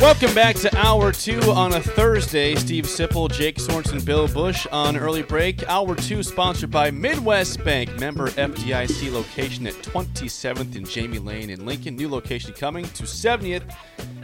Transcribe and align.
Welcome 0.00 0.32
back 0.32 0.54
to 0.56 0.76
Hour 0.78 1.10
2 1.10 1.50
on 1.50 1.72
a 1.72 1.80
Thursday. 1.80 2.54
Steve 2.54 2.84
Sipple, 2.84 3.28
Jake 3.28 3.56
Sorensen, 3.56 4.04
Bill 4.04 4.28
Busch 4.28 4.64
on 4.70 4.96
Early 4.96 5.22
Break. 5.22 5.68
Hour 5.68 5.96
2 5.96 6.22
sponsored 6.22 6.70
by 6.70 6.92
Midwest 6.92 7.64
Bank, 7.64 7.98
member 7.98 8.28
FDIC 8.28 9.12
location 9.12 9.66
at 9.66 9.74
27th 9.74 10.76
and 10.76 10.88
Jamie 10.88 11.18
Lane 11.18 11.50
in 11.50 11.66
Lincoln. 11.66 11.96
New 11.96 12.08
location 12.08 12.52
coming 12.52 12.84
to 12.90 13.02
70th 13.02 13.74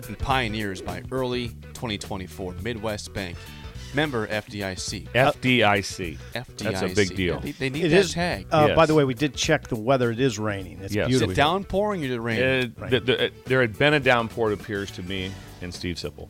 and 0.06 0.17
Pioneers 0.17 0.80
by 0.80 1.02
early 1.11 1.48
2024. 1.75 2.55
Midwest 2.62 3.12
Bank, 3.12 3.36
member 3.95 4.27
FDIC. 4.27 5.09
FDIC. 5.11 6.19
FDIC. 6.34 6.56
That's 6.59 6.83
a 6.83 6.95
big 6.95 7.14
deal. 7.17 7.34
Yeah, 7.34 7.41
they, 7.41 7.50
they, 7.53 7.70
need 7.70 7.85
it 7.86 7.89
that 7.91 7.98
is, 7.98 8.13
tag. 8.13 8.46
Uh, 8.51 8.67
yes. 8.68 8.77
By 8.77 8.86
the 8.86 8.95
way, 8.95 9.05
we 9.05 9.14
did 9.14 9.35
check 9.35 9.68
the 9.68 9.77
weather. 9.77 10.11
It 10.11 10.20
is 10.20 10.39
raining. 10.39 10.80
It's 10.80 10.95
yes. 10.95 11.08
beautiful. 11.08 11.30
Is 11.30 11.39
it 11.39 11.41
downpouring 11.41 12.02
or 12.02 12.07
is 12.07 12.11
it 12.13 12.20
raining? 12.20 12.74
Uh, 12.80 12.86
the, 12.89 13.01
the, 13.01 13.33
there 13.46 13.61
had 13.61 13.79
been 13.79 13.95
a 13.95 14.01
downpour, 14.01 14.52
it 14.52 14.61
appears 14.61 14.91
to 14.92 15.02
me, 15.02 15.30
in 15.61 15.73
Steve 15.73 15.96
Sipple. 15.96 16.29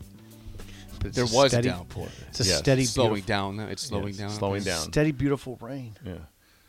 But 1.00 1.12
there 1.12 1.25
it's 1.25 1.33
was 1.33 1.50
steady, 1.50 1.69
a 1.69 1.72
downpour. 1.72 2.09
It's 2.28 2.41
a 2.41 2.44
Yes. 2.44 2.59
steady, 2.59 2.84
slowing 2.84 3.12
beautiful, 3.12 3.28
down. 3.28 3.56
now. 3.56 3.67
It's 3.67 3.83
slowing 3.83 4.09
Yes, 4.09 4.19
down. 4.19 4.31
slowing 4.31 4.61
Okay. 4.62 4.71
down. 4.71 4.81
steady, 4.81 5.12
beautiful 5.12 5.59
rain. 5.61 5.97
Yeah. 6.05 6.15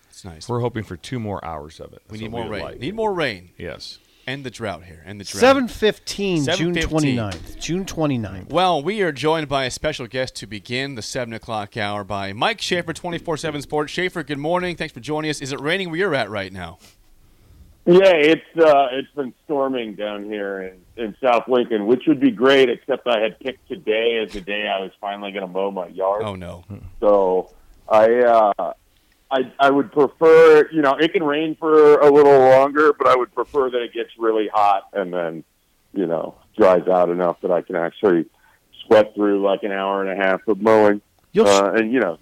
It's 0.09 0.25
nice. 0.25 0.49
We're 0.49 0.59
hoping 0.59 0.83
for 0.83 0.97
two 0.97 1.19
more 1.19 1.43
hours 1.43 1.79
of 1.79 1.93
it. 1.93 2.01
we 2.09 2.17
need 2.19 2.31
more 2.31 2.43
would 2.43 2.51
rain. 2.51 2.63
like. 2.63 2.79
Need 2.79 2.95
more 2.95 3.13
rain. 3.13 3.51
Yes. 3.57 3.99
End 4.27 4.43
the 4.43 4.49
drought 4.49 4.83
here. 4.85 5.03
End 5.05 5.19
the 5.19 5.23
drought. 5.23 5.39
715, 5.39 6.45
June 6.45 6.73
7:15. 6.73 7.15
29th. 7.15 7.59
June 7.59 7.85
29th. 7.85 8.49
Well, 8.49 8.81
we 8.81 9.01
are 9.03 9.11
joined 9.11 9.47
by 9.47 9.65
a 9.65 9.71
special 9.71 10.07
guest 10.07 10.35
to 10.37 10.47
begin 10.47 10.95
the 10.95 11.03
7 11.03 11.31
o'clock 11.31 11.77
hour 11.77 12.03
by 12.03 12.33
Mike 12.33 12.59
Schaefer, 12.59 12.91
24 12.91 13.37
7 13.37 13.61
Sports. 13.61 13.91
Schaefer, 13.91 14.23
good 14.23 14.39
morning. 14.39 14.75
Thanks 14.75 14.93
for 14.93 14.99
joining 14.99 15.29
us. 15.29 15.41
Is 15.41 15.51
it 15.51 15.59
raining 15.59 15.89
where 15.89 15.99
you're 15.99 16.15
at 16.15 16.31
right 16.31 16.51
now? 16.51 16.79
Yeah, 17.85 18.13
it's 18.15 18.41
uh, 18.57 18.87
it's 18.93 19.11
been 19.15 19.31
storming 19.43 19.93
down 19.93 20.23
here 20.25 20.73
in, 20.97 21.03
in 21.05 21.15
South 21.23 21.47
Lincoln, 21.47 21.85
which 21.85 22.05
would 22.07 22.19
be 22.19 22.31
great, 22.31 22.67
except 22.67 23.07
I 23.07 23.19
had 23.19 23.39
picked 23.39 23.67
today 23.67 24.17
as 24.25 24.33
the 24.33 24.41
day 24.41 24.67
I 24.67 24.81
was 24.81 24.91
finally 24.99 25.31
going 25.31 25.45
to 25.45 25.51
mow 25.51 25.69
my 25.69 25.85
yard. 25.89 26.23
Oh, 26.25 26.35
no. 26.35 26.63
So 26.99 27.53
I, 27.87 28.21
uh, 28.21 28.73
I 29.31 29.51
I 29.59 29.69
would 29.71 29.91
prefer, 29.91 30.69
you 30.71 30.81
know, 30.81 30.95
it 30.99 31.13
can 31.13 31.23
rain 31.23 31.55
for 31.59 31.99
a 31.99 32.11
little 32.11 32.37
longer, 32.39 32.93
but 32.93 33.07
I 33.07 33.15
would 33.15 33.33
prefer 33.33 33.69
that 33.69 33.81
it 33.81 33.93
gets 33.93 34.09
really 34.17 34.47
hot 34.53 34.89
and 34.93 35.11
then, 35.13 35.43
you 35.93 36.05
know, 36.05 36.35
dries 36.57 36.87
out 36.87 37.09
enough 37.09 37.41
that 37.41 37.51
I 37.51 37.61
can 37.61 37.75
actually 37.75 38.25
sweat 38.85 39.13
through 39.15 39.41
like 39.41 39.63
an 39.63 39.71
hour 39.71 40.03
and 40.03 40.11
a 40.11 40.23
half 40.23 40.47
of 40.47 40.61
mowing. 40.61 41.01
You'll 41.31 41.47
Uh, 41.47 41.71
and 41.73 41.91
you 41.91 41.99
know, 41.99 42.19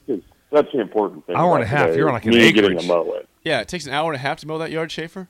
that's 0.52 0.72
the 0.72 0.80
important 0.80 1.26
thing. 1.28 1.36
Hour 1.36 1.56
and 1.56 1.64
a 1.64 1.68
half, 1.68 1.88
today 1.88 1.98
you're 1.98 2.08
on 2.08 2.14
like 2.14 2.26
an 2.26 2.32
me 2.32 2.52
getting 2.52 2.72
acreage. 2.72 2.88
mow 2.88 3.14
it. 3.14 3.28
Yeah, 3.44 3.60
it 3.60 3.68
takes 3.68 3.86
an 3.86 3.94
hour 3.94 4.12
and 4.12 4.16
a 4.16 4.20
half 4.20 4.40
to 4.40 4.48
mow 4.48 4.58
that 4.58 4.72
yard, 4.72 4.92
Schaefer? 4.92 5.28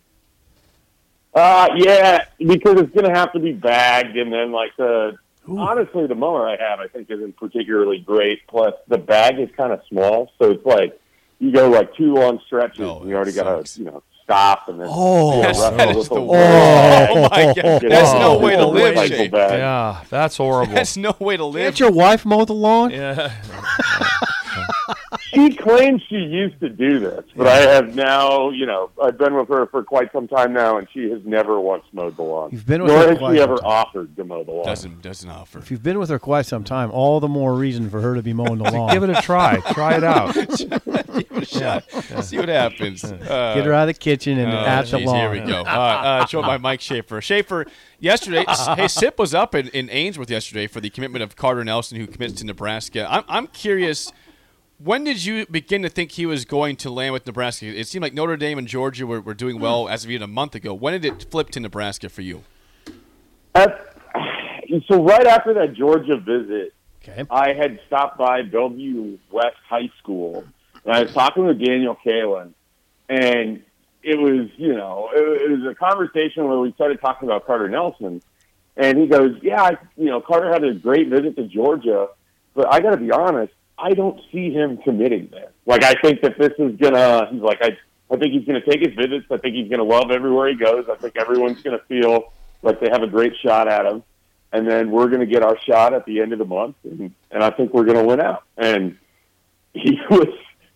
Uh, 1.34 1.70
yeah, 1.78 2.26
because 2.38 2.80
it's 2.80 2.94
going 2.94 3.12
to 3.12 3.14
have 3.14 3.34
to 3.34 3.40
be 3.40 3.54
bagged, 3.54 4.16
and 4.16 4.32
then 4.32 4.52
like 4.52 4.70
the 4.78 5.18
honestly, 5.48 6.06
the 6.06 6.16
mower 6.16 6.48
I 6.48 6.58
have, 6.62 6.80
I 6.80 6.88
think, 6.88 7.10
isn't 7.10 7.38
particularly 7.38 8.00
great. 8.00 8.46
Plus, 8.48 8.76
the 8.88 9.00
bag 9.00 9.40
is 9.40 9.50
kind 9.58 9.74
of 9.74 9.82
small, 9.90 10.32
so 10.40 10.52
it's 10.52 10.66
like 10.66 11.00
you 11.40 11.52
go 11.52 11.70
like 11.70 11.96
two 11.96 12.14
long 12.14 12.40
stretches, 12.46 12.82
Oh, 12.82 13.00
and 13.02 13.10
you 13.10 13.16
already 13.16 13.32
got 13.34 13.46
sucks. 13.46 13.74
to 13.76 13.80
you 13.80 13.86
know 13.86 14.04
stop 14.24 14.70
and 14.70 14.80
then 14.80 14.88
Oh, 14.90 15.36
you 15.36 15.42
know, 15.42 15.48
wrestle 15.50 15.72
that 15.78 15.96
is 15.98 16.08
the 16.10 16.16
the 16.16 16.22
worst. 16.22 16.40
bag, 16.50 17.10
Oh, 17.12 17.22
my 17.30 17.54
God. 17.62 17.84
you 17.84 17.90
That's 17.90 18.14
know, 18.14 18.20
no 18.34 18.40
way 18.40 18.56
to 18.56 18.66
live, 18.66 18.96
recycle 18.96 19.08
Schaefer. 19.10 19.32
bag. 19.32 19.60
Yeah, 19.60 20.04
that's 20.10 20.38
horrible. 20.38 20.74
That's 20.74 20.96
no 20.96 21.16
way 21.20 21.36
to 21.38 21.44
live. 21.46 21.64
Can't 21.64 21.80
your 21.82 21.92
wife 21.92 22.26
mow 22.26 22.46
the 22.46 22.54
lawn? 22.54 22.92
yeah. 22.92 23.34
She 25.34 25.56
claims 25.56 26.02
she 26.10 26.16
used 26.18 26.60
to 26.60 26.70
do 26.70 27.00
this, 27.00 27.24
but 27.36 27.48
I 27.48 27.58
have 27.58 27.96
now, 27.96 28.50
you 28.52 28.66
know, 28.66 28.92
I've 29.02 29.18
been 29.18 29.34
with 29.36 29.48
her 29.50 29.66
for 29.68 29.84
quite 29.84 30.12
some 30.12 30.28
time 30.28 30.54
now, 30.54 30.78
and 30.78 30.88
she 30.94 31.10
has 31.10 31.22
never 31.26 31.60
once 31.60 31.84
mowed 31.92 32.16
the 32.18 32.24
lawn. 32.24 32.50
You've 32.52 32.66
been 32.68 32.84
with 32.84 32.92
Nor 32.92 33.02
her 33.02 33.10
has 33.10 33.18
quite 33.18 33.36
she 33.36 33.42
ever 33.42 33.56
time. 33.58 33.66
offered 33.66 34.16
to 34.16 34.24
mow 34.24 34.44
the 34.44 34.52
lawn. 34.52 34.66
Doesn't, 34.66 35.02
doesn't 35.02 35.30
offer. 35.30 35.60
If 35.60 35.72
you've 35.72 35.82
been 35.84 35.98
with 35.98 36.10
her 36.10 36.20
quite 36.20 36.46
some 36.46 36.64
time, 36.64 36.92
all 36.92 37.20
the 37.20 37.28
more 37.28 37.56
reason 37.56 37.90
for 37.90 38.00
her 38.02 38.14
to 38.16 38.22
be 38.22 38.34
mowing 38.34 38.60
the 38.60 38.70
lawn. 38.72 38.92
Give 38.94 39.04
it 39.04 39.10
a 39.10 39.22
try. 39.22 39.60
Try 39.72 39.96
it 39.98 40.04
out. 40.04 40.34
Give 40.36 40.52
it 41.32 41.44
a 41.44 41.46
shot. 41.46 41.84
See 42.24 42.38
what 42.38 42.50
happens. 42.50 43.04
Uh, 43.04 43.54
Get 43.56 43.66
her 43.66 43.74
out 43.74 43.90
of 43.90 43.96
the 43.96 44.00
kitchen 44.00 44.38
and 44.40 44.52
Oh, 44.52 44.56
at 44.58 44.86
the 44.88 45.00
lawn. 45.00 45.16
Here 45.16 45.32
we 45.32 45.40
go. 45.40 45.58
All 45.58 45.64
right, 45.64 46.20
uh, 46.22 46.26
joined 46.28 46.46
by 46.46 46.58
Mike 46.58 46.82
Schaefer. 46.82 47.22
Schaefer, 47.22 47.66
yesterday, 48.00 48.46
hey, 48.76 48.88
Sip 48.88 49.18
was 49.18 49.34
up 49.34 49.56
in, 49.56 49.70
in 49.70 49.90
Ainsworth 49.90 50.30
yesterday 50.30 50.68
for 50.68 50.80
the 50.80 50.90
commitment 50.90 51.24
of 51.24 51.36
Carter 51.36 51.64
Nelson, 51.64 51.98
who 51.98 52.06
commits 52.08 52.34
to 52.36 52.46
Nebraska. 52.46 53.08
I'm, 53.12 53.24
I'm 53.28 53.48
curious, 53.48 54.12
when 54.84 55.04
did 55.04 55.24
you 55.24 55.46
begin 55.46 55.82
to 55.84 55.90
think 55.90 56.12
he 56.12 56.26
was 56.26 56.46
going 56.46 56.76
to 56.78 56.90
land 56.90 57.14
with 57.14 57.26
Nebraska? 57.26 57.66
It 57.68 57.88
seemed 57.88 58.04
like 58.04 58.14
Notre 58.14 58.38
Dame 58.38 58.58
and 58.58 58.68
Georgia 58.68 59.08
were, 59.08 59.22
were 59.22 59.34
doing 59.34 59.60
well 59.60 59.88
as 59.88 60.04
of 60.04 60.12
even 60.12 60.24
a 60.24 60.28
month 60.28 60.56
ago. 60.56 60.74
When 60.74 61.00
did 61.00 61.06
it 61.06 61.32
flip 61.32 61.50
to 61.52 61.60
Nebraska 61.60 62.10
for 62.10 62.22
you? 62.22 62.44
That's, 63.54 63.74
so 64.90 65.04
right 65.04 65.28
after 65.28 65.54
that 65.54 65.74
Georgia 65.74 66.18
visit, 66.18 66.74
Okay. 67.08 67.24
I 67.30 67.54
had 67.54 67.80
stopped 67.88 68.18
by 68.18 68.44
Bellevue 68.44 69.18
West 69.30 69.58
High 69.68 69.90
School, 70.00 70.46
and 70.86 70.96
I 70.96 71.04
was 71.04 71.14
talking 71.14 71.46
with 71.46 71.60
Daniel 71.60 71.98
Kaelin, 72.06 72.54
and 73.10 73.62
it 74.02 74.18
was, 74.18 74.50
you 74.56 74.74
know, 74.74 75.10
it, 75.14 75.42
it 75.42 75.60
was 75.60 75.70
a 75.70 75.76
conversation 75.76 76.48
where 76.48 76.60
we 76.60 76.72
started 76.74 77.02
talking 77.02 77.28
about 77.28 77.46
Carter 77.46 77.68
Nelson, 77.68 78.22
and 78.78 78.98
he 78.98 79.08
goes, 79.08 79.36
"Yeah, 79.42 79.62
I, 79.62 79.72
you 79.98 80.06
know, 80.06 80.22
Carter 80.22 80.52
had 80.52 80.64
a 80.64 80.74
great 80.74 81.10
visit 81.10 81.36
to 81.36 81.44
Georgia, 81.44 82.08
but 82.54 82.74
I 82.74 82.80
got 82.80 82.92
to 82.92 82.98
be 82.98 83.12
honest, 83.12 83.54
I 83.84 83.94
don't 83.94 84.20
see 84.32 84.52
him 84.52 84.78
committing 84.78 85.30
there. 85.32 85.50
Like, 85.66 85.84
I 85.84 85.94
think 86.02 86.22
that 86.22 86.38
this 86.38 86.54
is 86.58 86.76
gonna, 86.78 87.28
he's 87.32 87.42
like, 87.42 87.62
I, 87.62 87.78
I 88.12 88.18
think 88.18 88.34
he's 88.34 88.46
gonna 88.46 88.66
take 88.66 88.80
his 88.80 88.96
visits. 88.96 89.26
I 89.30 89.38
think 89.38 89.56
he's 89.56 89.70
gonna 89.70 89.84
love 89.84 90.12
everywhere 90.12 90.50
he 90.50 90.56
goes. 90.56 90.86
I 90.92 90.96
think 90.96 91.18
everyone's 91.18 91.62
gonna 91.62 91.82
feel 91.88 92.32
like 92.62 92.80
they 92.80 92.90
have 92.90 93.04
a 93.04 93.08
great 93.08 93.34
shot 93.44 93.68
at 93.68 93.86
him." 93.86 94.04
and 94.54 94.70
then 94.70 94.92
we're 94.92 95.08
going 95.08 95.20
to 95.20 95.26
get 95.26 95.42
our 95.42 95.58
shot 95.68 95.94
at 95.94 96.06
the 96.06 96.22
end 96.22 96.32
of 96.32 96.38
the 96.38 96.46
month, 96.46 96.76
and, 96.84 97.12
and 97.32 97.44
I 97.44 97.50
think 97.50 97.74
we're 97.74 97.86
going 97.86 97.98
to 97.98 98.04
win 98.04 98.22
out. 98.22 98.44
And 98.56 98.98
he 99.74 100.00
was, 100.10 100.30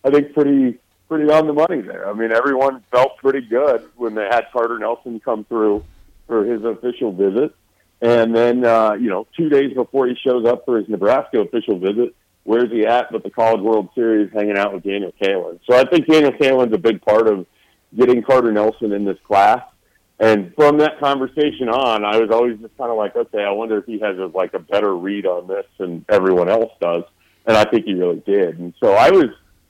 I 0.03 0.09
think, 0.09 0.33
pretty 0.33 0.79
pretty 1.07 1.31
on 1.31 1.47
the 1.47 1.53
money 1.53 1.81
there. 1.81 2.09
I 2.09 2.13
mean, 2.13 2.33
everyone 2.33 2.83
felt 2.91 3.15
pretty 3.17 3.39
good 3.47 3.87
when 3.95 4.13
they 4.13 4.25
had 4.25 4.47
Carter 4.51 4.77
Nelson 4.77 5.21
come 5.21 5.45
through 5.45 5.85
for 6.25 6.43
his 6.43 6.65
official 6.65 7.13
visit, 7.13 7.55
And 8.01 8.35
then, 8.35 8.65
uh, 8.65 8.93
you 8.93 9.09
know, 9.09 9.25
two 9.37 9.47
days 9.47 9.73
before 9.73 10.07
he 10.07 10.15
shows 10.15 10.45
up 10.45 10.65
for 10.65 10.77
his 10.77 10.89
Nebraska 10.89 11.39
official 11.39 11.79
visit, 11.79 12.13
where's 12.47 12.71
he 12.71 12.85
at 12.85 13.11
but 13.11 13.23
the 13.23 13.29
College 13.29 13.59
World 13.59 13.89
Series 13.93 14.31
hanging 14.31 14.57
out 14.57 14.73
with 14.73 14.83
Daniel 14.83 15.13
Kaelin? 15.21 15.59
So 15.69 15.77
I 15.77 15.83
think 15.83 16.07
Daniel 16.07 16.31
Kaelin's 16.31 16.73
a 16.73 16.77
big 16.77 17.01
part 17.01 17.27
of 17.27 17.45
getting 17.95 18.23
Carter 18.23 18.53
Nelson 18.53 18.93
in 18.93 19.03
this 19.03 19.17
class. 19.27 19.61
And 20.17 20.55
from 20.55 20.77
that 20.77 20.97
conversation 20.99 21.67
on, 21.67 22.05
I 22.05 22.17
was 22.17 22.31
always 22.31 22.57
just 22.59 22.75
kind 22.77 22.89
of 22.89 22.97
like, 22.97 23.17
okay, 23.17 23.43
I 23.43 23.51
wonder 23.51 23.77
if 23.77 23.85
he 23.85 23.99
has 23.99 24.17
a, 24.17 24.27
like 24.27 24.53
a 24.53 24.59
better 24.59 24.95
read 24.95 25.25
on 25.25 25.47
this 25.47 25.65
than 25.77 26.05
everyone 26.07 26.47
else 26.47 26.71
does. 26.79 27.03
And 27.45 27.57
I 27.57 27.65
think 27.65 27.85
he 27.85 27.93
really 27.93 28.23
did. 28.25 28.57
And 28.59 28.73
so 28.81 28.93
I 28.93 29.11
was, 29.11 29.27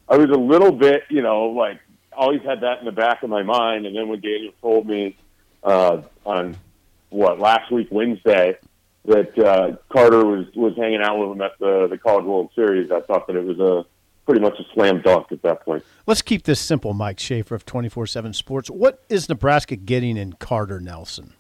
I 0.08 0.16
was 0.18 0.30
a 0.30 0.40
little 0.40 0.72
bit, 0.72 1.02
you 1.10 1.24
know, 1.24 1.48
like 1.48 1.80
always 2.16 2.44
had 2.44 2.62
that 2.62 2.80
in 2.80 2.86
the 2.86 2.92
back 2.92 3.24
of 3.24 3.30
my 3.32 3.42
mind. 3.42 3.88
And 3.88 3.96
then 3.96 4.08
when 4.08 4.22
Daniel 4.22 4.54
told 4.62 4.88
me 4.88 5.18
uh, 5.64 6.04
on 6.26 6.56
what 7.10 7.40
last 7.40 7.72
week 7.72 7.88
Wednesday 7.90 8.58
that 9.08 9.40
uh, 9.40 9.78
Carter 9.92 10.26
was 10.26 10.46
was 10.56 10.76
hanging 10.78 11.02
out 11.02 11.18
with 11.18 11.32
him 11.32 11.42
at 11.42 11.58
the 11.60 11.88
the 11.90 11.98
College 11.98 12.26
World 12.26 12.52
Series, 12.56 12.92
I 12.92 13.02
thought 13.02 13.28
that 13.28 13.36
it 13.36 13.44
was 13.44 13.60
a 13.60 13.86
pretty 14.26 14.42
much 14.42 14.60
a 14.60 14.64
slam 14.74 15.02
dunk 15.02 15.32
at 15.32 15.42
that 15.42 15.64
point. 15.64 15.84
Let's 16.06 16.22
keep 16.22 16.44
this 16.44 16.60
simple, 16.60 16.94
Mike 16.94 17.20
Schaefer 17.20 17.56
of 17.56 17.66
24 17.66 18.06
7 18.06 18.34
Sports. 18.34 18.70
What 18.70 19.04
is 19.10 19.30
Nebraska 19.30 19.76
getting 19.76 20.18
in 20.18 20.34
Carter 20.34 20.80
Nelson? 20.80 21.34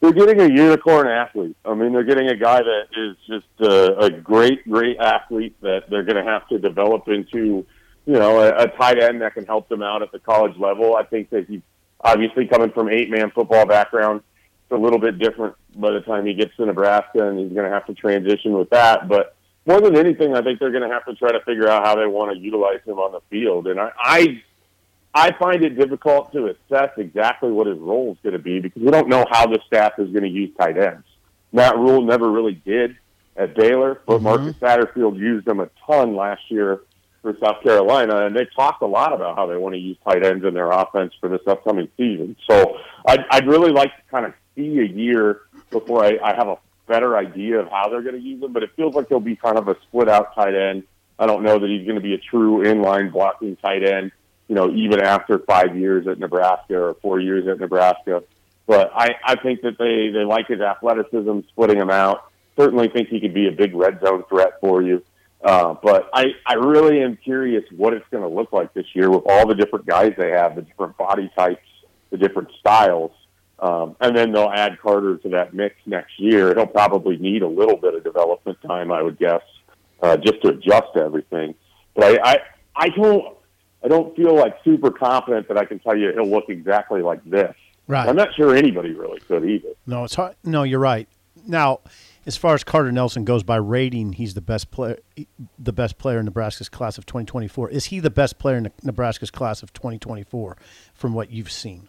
They're 0.00 0.12
getting 0.12 0.40
a 0.40 0.48
unicorn 0.48 1.06
athlete. 1.06 1.56
I 1.64 1.74
mean, 1.74 1.92
they're 1.92 2.04
getting 2.04 2.28
a 2.28 2.36
guy 2.36 2.62
that 2.62 2.84
is 2.96 3.16
just 3.26 3.46
a, 3.60 3.98
a 3.98 4.10
great, 4.10 4.68
great 4.68 4.98
athlete 4.98 5.56
that 5.62 5.88
they're 5.88 6.02
going 6.02 6.22
to 6.22 6.30
have 6.30 6.46
to 6.48 6.58
develop 6.58 7.08
into, 7.08 7.66
you 8.04 8.12
know, 8.12 8.40
a, 8.40 8.64
a 8.64 8.68
tight 8.68 9.02
end 9.02 9.22
that 9.22 9.34
can 9.34 9.46
help 9.46 9.68
them 9.68 9.82
out 9.82 10.02
at 10.02 10.12
the 10.12 10.18
college 10.18 10.56
level. 10.58 10.96
I 10.96 11.04
think 11.04 11.30
that 11.30 11.46
he, 11.46 11.62
obviously 12.00 12.46
coming 12.46 12.70
from 12.72 12.90
eight 12.90 13.10
man 13.10 13.30
football 13.30 13.64
background, 13.66 14.22
a 14.70 14.76
little 14.76 14.98
bit 14.98 15.18
different 15.18 15.54
by 15.74 15.90
the 15.90 16.00
time 16.00 16.26
he 16.26 16.34
gets 16.34 16.54
to 16.56 16.66
Nebraska, 16.66 17.28
and 17.28 17.38
he's 17.38 17.52
going 17.52 17.68
to 17.68 17.74
have 17.74 17.86
to 17.86 17.94
transition 17.94 18.52
with 18.52 18.70
that. 18.70 19.08
But 19.08 19.36
more 19.66 19.80
than 19.80 19.96
anything, 19.96 20.34
I 20.34 20.42
think 20.42 20.58
they're 20.58 20.70
going 20.70 20.88
to 20.88 20.92
have 20.92 21.04
to 21.06 21.14
try 21.14 21.32
to 21.32 21.40
figure 21.40 21.68
out 21.68 21.84
how 21.84 21.96
they 21.96 22.06
want 22.06 22.32
to 22.32 22.38
utilize 22.38 22.80
him 22.84 22.98
on 22.98 23.12
the 23.12 23.20
field. 23.30 23.66
And 23.66 23.80
I, 23.80 23.90
I, 23.98 24.42
I 25.14 25.32
find 25.38 25.64
it 25.64 25.78
difficult 25.78 26.32
to 26.32 26.46
assess 26.46 26.90
exactly 26.96 27.50
what 27.50 27.66
his 27.66 27.78
role 27.78 28.12
is 28.12 28.18
going 28.22 28.34
to 28.34 28.38
be 28.38 28.60
because 28.60 28.82
we 28.82 28.90
don't 28.90 29.08
know 29.08 29.24
how 29.30 29.46
the 29.46 29.60
staff 29.66 29.92
is 29.98 30.10
going 30.10 30.24
to 30.24 30.28
use 30.28 30.50
tight 30.58 30.78
ends. 30.78 31.06
Matt 31.52 31.76
Rhule 31.76 32.02
never 32.02 32.30
really 32.30 32.54
did 32.54 32.96
at 33.36 33.54
Baylor, 33.54 34.00
but 34.06 34.16
mm-hmm. 34.16 34.24
Marcus 34.24 34.54
Satterfield 34.56 35.18
used 35.18 35.46
them 35.46 35.60
a 35.60 35.68
ton 35.86 36.16
last 36.16 36.42
year 36.48 36.80
for 37.22 37.36
South 37.42 37.62
Carolina, 37.62 38.26
and 38.26 38.36
they 38.36 38.46
talked 38.54 38.82
a 38.82 38.86
lot 38.86 39.12
about 39.12 39.36
how 39.36 39.46
they 39.46 39.56
want 39.56 39.74
to 39.74 39.80
use 39.80 39.96
tight 40.08 40.24
ends 40.24 40.44
in 40.44 40.54
their 40.54 40.70
offense 40.70 41.12
for 41.18 41.28
this 41.28 41.40
upcoming 41.46 41.88
season. 41.96 42.36
So 42.48 42.78
I'd, 43.06 43.24
I'd 43.30 43.46
really 43.46 43.72
like 43.72 43.94
to 43.96 44.02
kind 44.10 44.26
of 44.26 44.34
see 44.56 44.80
a 44.80 44.84
year 44.84 45.42
before 45.70 46.04
I, 46.04 46.18
I 46.22 46.34
have 46.34 46.48
a 46.48 46.58
better 46.86 47.16
idea 47.16 47.60
of 47.60 47.68
how 47.68 47.88
they're 47.88 48.02
going 48.02 48.14
to 48.14 48.20
use 48.20 48.42
him, 48.42 48.52
but 48.52 48.62
it 48.62 48.70
feels 48.74 48.94
like 48.94 49.08
he'll 49.08 49.20
be 49.20 49.36
kind 49.36 49.58
of 49.58 49.68
a 49.68 49.76
split 49.82 50.08
out 50.08 50.34
tight 50.34 50.54
end. 50.54 50.84
I 51.18 51.26
don't 51.26 51.42
know 51.42 51.58
that 51.58 51.68
he's 51.68 51.84
going 51.86 51.96
to 51.96 52.02
be 52.02 52.14
a 52.14 52.18
true 52.18 52.64
inline 52.64 53.12
blocking 53.12 53.56
tight 53.56 53.84
end, 53.84 54.12
you 54.48 54.54
know, 54.54 54.70
even 54.70 55.00
after 55.00 55.38
five 55.38 55.76
years 55.76 56.06
at 56.06 56.18
Nebraska 56.18 56.76
or 56.76 56.94
four 56.94 57.20
years 57.20 57.46
at 57.48 57.58
Nebraska. 57.58 58.22
But 58.66 58.90
I, 58.94 59.16
I 59.24 59.36
think 59.36 59.62
that 59.62 59.78
they, 59.78 60.10
they 60.12 60.24
like 60.24 60.48
his 60.48 60.60
athleticism, 60.60 61.40
splitting 61.48 61.78
him 61.78 61.90
out. 61.90 62.30
Certainly 62.56 62.88
think 62.88 63.08
he 63.08 63.20
could 63.20 63.34
be 63.34 63.48
a 63.48 63.52
big 63.52 63.74
red 63.74 64.00
zone 64.00 64.24
threat 64.28 64.60
for 64.60 64.82
you. 64.82 65.02
Uh, 65.42 65.74
but 65.82 66.10
I, 66.12 66.26
I 66.46 66.54
really 66.54 67.00
am 67.02 67.16
curious 67.16 67.64
what 67.70 67.92
it's 67.92 68.06
going 68.10 68.22
to 68.22 68.34
look 68.34 68.52
like 68.52 68.74
this 68.74 68.86
year 68.94 69.10
with 69.10 69.22
all 69.26 69.46
the 69.46 69.54
different 69.54 69.86
guys 69.86 70.14
they 70.16 70.30
have, 70.30 70.56
the 70.56 70.62
different 70.62 70.96
body 70.96 71.30
types, 71.36 71.62
the 72.10 72.16
different 72.16 72.48
styles. 72.58 73.12
Um, 73.58 73.96
and 74.00 74.14
then 74.14 74.32
they'll 74.32 74.50
add 74.50 74.78
Carter 74.80 75.16
to 75.16 75.28
that 75.30 75.54
mix 75.54 75.76
next 75.86 76.18
year. 76.18 76.54
He'll 76.54 76.66
probably 76.66 77.16
need 77.16 77.42
a 77.42 77.48
little 77.48 77.76
bit 77.76 77.94
of 77.94 78.04
development 78.04 78.58
time, 78.66 78.92
I 78.92 79.02
would 79.02 79.18
guess, 79.18 79.42
uh, 80.02 80.16
just 80.18 80.42
to 80.42 80.48
adjust 80.48 80.92
to 80.94 81.02
everything. 81.02 81.54
But 81.94 82.20
I, 82.20 82.32
I, 82.32 82.38
I 82.76 82.88
don't, 82.90 83.36
I 83.82 83.88
don't 83.88 84.14
feel 84.14 84.34
like 84.34 84.56
super 84.62 84.90
confident 84.90 85.48
that 85.48 85.56
I 85.56 85.64
can 85.64 85.78
tell 85.78 85.96
you 85.96 86.12
he'll 86.12 86.28
look 86.28 86.48
exactly 86.48 87.00
like 87.00 87.24
this. 87.24 87.54
Right. 87.88 88.08
I'm 88.08 88.16
not 88.16 88.34
sure 88.34 88.54
anybody 88.54 88.92
really 88.92 89.20
could 89.20 89.44
either. 89.44 89.68
No, 89.86 90.04
it's 90.04 90.14
hard. 90.14 90.34
No, 90.44 90.64
you're 90.64 90.80
right. 90.80 91.08
Now, 91.46 91.80
as 92.26 92.36
far 92.36 92.54
as 92.54 92.64
Carter 92.64 92.90
Nelson 92.90 93.24
goes 93.24 93.44
by 93.44 93.56
rating, 93.56 94.14
he's 94.14 94.34
the 94.34 94.40
best 94.40 94.72
player, 94.72 94.98
the 95.58 95.72
best 95.72 95.96
player 95.96 96.18
in 96.18 96.24
Nebraska's 96.24 96.68
class 96.68 96.98
of 96.98 97.06
2024. 97.06 97.70
Is 97.70 97.86
he 97.86 98.00
the 98.00 98.10
best 98.10 98.38
player 98.38 98.56
in 98.56 98.72
Nebraska's 98.82 99.30
class 99.30 99.62
of 99.62 99.72
2024 99.72 100.56
from 100.92 101.14
what 101.14 101.30
you've 101.30 101.52
seen? 101.52 101.88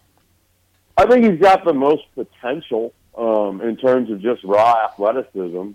I 0.98 1.06
think 1.06 1.26
he's 1.26 1.40
got 1.40 1.64
the 1.64 1.74
most 1.74 2.04
potential 2.16 2.94
um, 3.16 3.62
in 3.62 3.78
terms 3.78 4.10
of 4.10 4.22
just 4.22 4.44
raw 4.44 4.86
athleticism. 4.86 5.72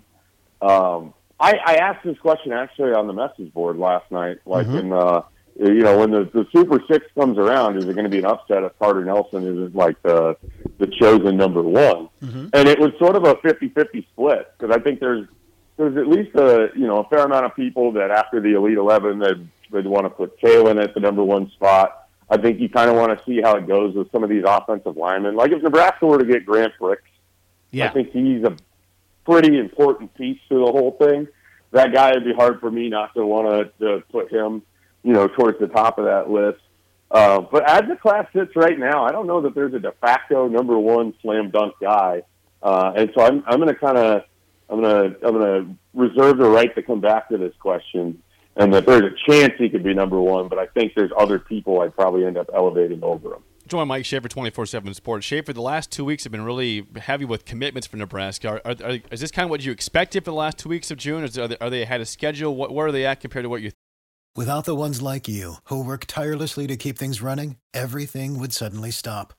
Um, 0.61 1.13
I, 1.39 1.55
I 1.65 1.75
asked 1.75 2.05
this 2.05 2.17
question 2.19 2.51
actually 2.53 2.93
on 2.93 3.07
the 3.07 3.13
message 3.13 3.53
board 3.53 3.77
last 3.77 4.09
night, 4.11 4.37
like 4.45 4.67
mm-hmm. 4.67 4.77
in 4.77 4.93
uh, 4.93 5.21
you 5.59 5.81
know 5.81 5.99
when 5.99 6.11
the, 6.11 6.29
the 6.33 6.45
Super 6.55 6.81
Six 6.89 7.05
comes 7.15 7.37
around, 7.37 7.77
is 7.77 7.85
it 7.85 7.93
going 7.93 8.05
to 8.05 8.09
be 8.09 8.19
an 8.19 8.25
upset 8.25 8.63
if 8.63 8.77
Carter 8.79 9.03
Nelson 9.03 9.43
isn't 9.43 9.75
like 9.75 10.01
the 10.03 10.37
the 10.77 10.87
chosen 10.99 11.37
number 11.37 11.61
one? 11.61 12.09
Mm-hmm. 12.21 12.47
And 12.53 12.67
it 12.67 12.79
was 12.79 12.91
sort 12.99 13.15
of 13.15 13.23
a 13.23 13.35
50-50 13.35 14.05
split 14.11 14.51
because 14.57 14.75
I 14.75 14.79
think 14.81 14.99
there's 14.99 15.27
there's 15.77 15.97
at 15.97 16.07
least 16.07 16.35
a 16.35 16.69
you 16.75 16.87
know 16.87 16.99
a 16.99 17.09
fair 17.09 17.25
amount 17.25 17.45
of 17.45 17.55
people 17.55 17.91
that 17.93 18.11
after 18.11 18.39
the 18.39 18.55
Elite 18.55 18.77
Eleven 18.77 19.19
they'd, 19.19 19.47
they'd 19.71 19.87
want 19.87 20.05
to 20.05 20.09
put 20.09 20.39
Kaelin 20.39 20.81
at 20.81 20.93
the 20.93 20.99
number 20.99 21.23
one 21.23 21.49
spot. 21.51 22.02
I 22.33 22.37
think 22.37 22.59
you 22.59 22.67
kind 22.67 22.89
of 22.89 22.95
want 22.95 23.15
to 23.15 23.23
see 23.25 23.41
how 23.43 23.57
it 23.57 23.67
goes 23.67 23.93
with 23.93 24.11
some 24.11 24.23
of 24.23 24.29
these 24.29 24.43
offensive 24.43 24.97
linemen. 24.97 25.35
Like 25.35 25.51
if 25.51 25.61
Nebraska 25.61 26.07
were 26.07 26.17
to 26.17 26.25
get 26.25 26.47
Grant 26.47 26.73
Brix, 26.81 26.97
yeah. 27.69 27.89
I 27.89 27.93
think 27.93 28.11
he's 28.11 28.43
a 28.43 28.57
pretty 29.23 29.59
important 29.59 30.15
piece 30.15 30.39
to 30.49 30.55
the 30.55 30.71
whole 30.71 30.97
thing. 30.99 31.27
That 31.73 31.93
guy 31.93 32.11
would 32.13 32.25
be 32.25 32.33
hard 32.33 32.59
for 32.59 32.71
me 32.71 32.89
not 32.89 33.13
to 33.13 33.23
want 33.23 33.71
to, 33.79 33.85
to 33.85 34.03
put 34.11 34.31
him, 34.31 34.63
you 35.03 35.13
know, 35.13 35.27
towards 35.27 35.59
the 35.59 35.67
top 35.67 35.99
of 35.99 36.05
that 36.05 36.27
list. 36.27 36.59
Uh, 37.11 37.41
but 37.41 37.69
as 37.69 37.87
the 37.87 37.95
class 37.95 38.25
sits 38.33 38.55
right 38.55 38.79
now, 38.79 39.05
I 39.05 39.11
don't 39.11 39.27
know 39.27 39.41
that 39.41 39.53
there's 39.53 39.75
a 39.75 39.79
de 39.79 39.91
facto 40.01 40.47
number 40.47 40.79
one 40.79 41.13
slam 41.21 41.51
dunk 41.51 41.75
guy, 41.79 42.23
uh, 42.63 42.93
and 42.95 43.11
so 43.13 43.21
I'm 43.21 43.43
I'm 43.45 43.57
going 43.57 43.69
to 43.69 43.75
kind 43.75 43.97
of 43.99 44.23
I'm 44.71 44.81
going 44.81 45.11
to 45.11 45.27
I'm 45.27 45.33
going 45.37 45.65
to 45.65 45.75
reserve 45.93 46.39
the 46.39 46.49
right 46.49 46.73
to 46.73 46.81
come 46.81 46.99
back 46.99 47.29
to 47.29 47.37
this 47.37 47.53
question 47.59 48.22
and 48.55 48.73
that 48.73 48.85
there's 48.85 49.03
a 49.03 49.31
chance 49.31 49.53
he 49.57 49.69
could 49.69 49.83
be 49.83 49.93
number 49.93 50.19
one, 50.19 50.47
but 50.47 50.59
I 50.59 50.67
think 50.67 50.93
there's 50.95 51.11
other 51.17 51.39
people 51.39 51.81
I'd 51.81 51.95
probably 51.95 52.25
end 52.25 52.37
up 52.37 52.49
elevating 52.53 53.03
over 53.03 53.33
him. 53.33 53.43
Join 53.65 53.87
Mike 53.87 54.05
Schaefer, 54.05 54.27
24 54.27 54.65
7 54.65 54.93
Sports. 54.93 55.25
Schaefer, 55.25 55.53
the 55.53 55.61
last 55.61 55.89
two 55.89 56.03
weeks 56.03 56.23
have 56.25 56.31
been 56.31 56.43
really 56.43 56.85
heavy 56.97 57.25
with 57.25 57.45
commitments 57.45 57.87
for 57.87 57.97
Nebraska. 57.97 58.49
Are, 58.49 58.61
are, 58.65 58.75
are, 58.83 58.99
is 59.09 59.21
this 59.21 59.31
kind 59.31 59.45
of 59.45 59.49
what 59.49 59.63
you 59.63 59.71
expected 59.71 60.25
for 60.25 60.31
the 60.31 60.35
last 60.35 60.57
two 60.57 60.69
weeks 60.69 60.91
of 60.91 60.97
June? 60.97 61.23
Is, 61.23 61.37
are, 61.37 61.47
they, 61.47 61.57
are 61.61 61.69
they 61.69 61.81
ahead 61.81 62.01
of 62.01 62.07
schedule? 62.07 62.55
What, 62.55 62.71
where 62.71 62.87
are 62.87 62.91
they 62.91 63.05
at 63.05 63.21
compared 63.21 63.45
to 63.45 63.49
what 63.49 63.61
you 63.61 63.71
Without 64.35 64.65
the 64.65 64.75
ones 64.75 64.99
like 64.99 65.27
you, 65.27 65.57
who 65.65 65.85
work 65.85 66.05
tirelessly 66.07 66.65
to 66.65 66.75
keep 66.75 66.97
things 66.97 67.21
running, 67.21 67.57
everything 67.71 68.39
would 68.39 68.51
suddenly 68.51 68.89
stop. 68.89 69.31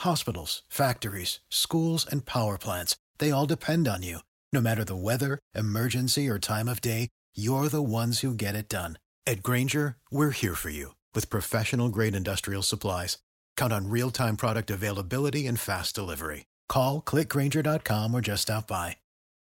Hospitals, 0.00 0.62
factories, 0.68 1.40
schools, 1.48 2.06
and 2.06 2.26
power 2.26 2.58
plants, 2.58 2.94
they 3.16 3.30
all 3.30 3.46
depend 3.46 3.88
on 3.88 4.02
you. 4.02 4.18
No 4.52 4.60
matter 4.60 4.84
the 4.84 4.94
weather, 4.96 5.38
emergency, 5.54 6.28
or 6.28 6.38
time 6.38 6.68
of 6.68 6.82
day, 6.82 7.08
you're 7.34 7.68
the 7.68 7.82
ones 7.82 8.20
who 8.20 8.34
get 8.34 8.54
it 8.54 8.68
done. 8.68 8.98
At 9.26 9.42
Grainger, 9.42 9.96
we're 10.10 10.30
here 10.30 10.54
for 10.54 10.68
you 10.68 10.94
with 11.14 11.30
professional 11.30 11.88
grade 11.88 12.14
industrial 12.14 12.62
supplies. 12.62 13.18
Count 13.56 13.72
on 13.72 13.88
real 13.88 14.10
time 14.10 14.36
product 14.36 14.70
availability 14.70 15.46
and 15.46 15.58
fast 15.58 15.94
delivery. 15.94 16.44
Call 16.68 17.00
clickgrainger.com 17.00 18.14
or 18.14 18.20
just 18.20 18.42
stop 18.42 18.66
by. 18.68 18.96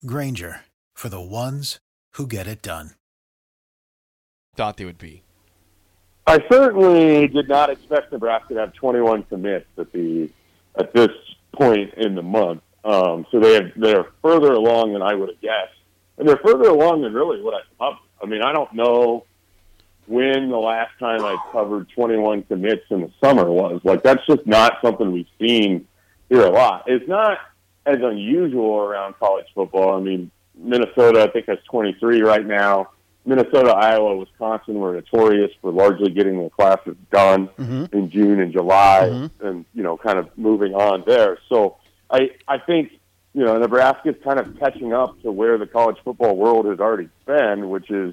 Grainger 0.05 0.63
for 0.95 1.09
the 1.09 1.21
ones 1.21 1.79
who 2.15 2.27
get 2.27 2.47
it 2.47 2.61
done. 2.61 2.91
Thought 4.57 4.77
they 4.77 4.85
would 4.85 4.99
be. 4.99 5.23
I 6.27 6.41
certainly 6.51 7.29
did 7.29 7.49
not 7.49 7.71
expect 7.71 8.13
Nebraska 8.13 8.55
to 8.55 8.61
have 8.61 8.75
21 8.75 9.23
commits 9.25 9.67
at 9.79 9.91
the 9.93 10.29
at 10.79 10.93
this 10.93 11.11
point 11.55 11.95
in 11.95 12.15
the 12.15 12.23
month. 12.23 12.61
Um, 12.85 13.25
so 13.31 13.41
they 13.41 13.55
have, 13.55 13.71
they're 13.77 14.07
further 14.23 14.53
along 14.53 14.93
than 14.93 15.03
I 15.03 15.15
would 15.15 15.31
have 15.31 15.41
guessed 15.41 15.78
and 16.19 16.29
they're 16.29 16.41
further 16.45 16.69
along 16.69 17.03
than 17.03 17.15
really 17.15 17.41
what 17.41 17.55
I 17.55 17.61
covered. 17.79 17.99
I 18.23 18.27
mean, 18.27 18.43
I 18.43 18.53
don't 18.53 18.73
know 18.73 19.25
when 20.07 20.49
the 20.51 20.59
last 20.59 20.99
time 20.99 21.25
I 21.25 21.37
covered 21.53 21.89
21 21.91 22.43
commits 22.45 22.85
in 22.91 23.03
the 23.03 23.11
summer 23.23 23.51
was. 23.51 23.81
Like, 23.85 24.03
that's 24.03 24.25
just 24.27 24.47
not 24.47 24.79
something 24.83 25.13
we've 25.13 25.27
seen 25.41 25.87
here 26.29 26.45
a 26.45 26.51
lot. 26.51 26.85
It's 26.87 27.07
not 27.09 27.39
as 27.87 27.99
unusual 28.03 28.79
around 28.79 29.15
college 29.19 29.47
football. 29.55 29.97
I 29.97 30.01
mean, 30.01 30.31
Minnesota, 30.57 31.23
I 31.23 31.29
think, 31.29 31.47
has 31.47 31.59
23 31.71 32.23
right 32.23 32.45
now. 32.45 32.91
Minnesota, 33.25 33.71
Iowa, 33.71 34.17
Wisconsin 34.17 34.75
were 34.77 34.95
notorious 34.95 35.51
for 35.61 35.71
largely 35.71 36.11
getting 36.11 36.43
the 36.43 36.49
classes 36.49 36.97
done 37.13 37.49
mm-hmm. 37.49 37.95
in 37.97 38.11
June 38.11 38.41
and 38.41 38.53
July, 38.53 39.09
mm-hmm. 39.11 39.47
and 39.47 39.65
you 39.75 39.83
know, 39.83 39.99
kind 39.99 40.19
of 40.19 40.31
moving 40.39 40.75
on 40.75 41.05
there. 41.07 41.39
So 41.51 41.77
I 42.11 42.31
I 42.49 42.57
think 42.59 42.98
you 43.39 43.45
know, 43.45 43.57
Nebraska's 43.57 44.17
kind 44.25 44.41
of 44.41 44.59
catching 44.59 44.93
up 44.93 45.23
to 45.23 45.31
where 45.31 45.59
the 45.59 45.67
college 45.67 45.97
football 46.03 46.35
world 46.35 46.67
has 46.67 46.81
already 46.81 47.09
been, 47.25 47.71
which 47.71 47.89
is 47.89 48.13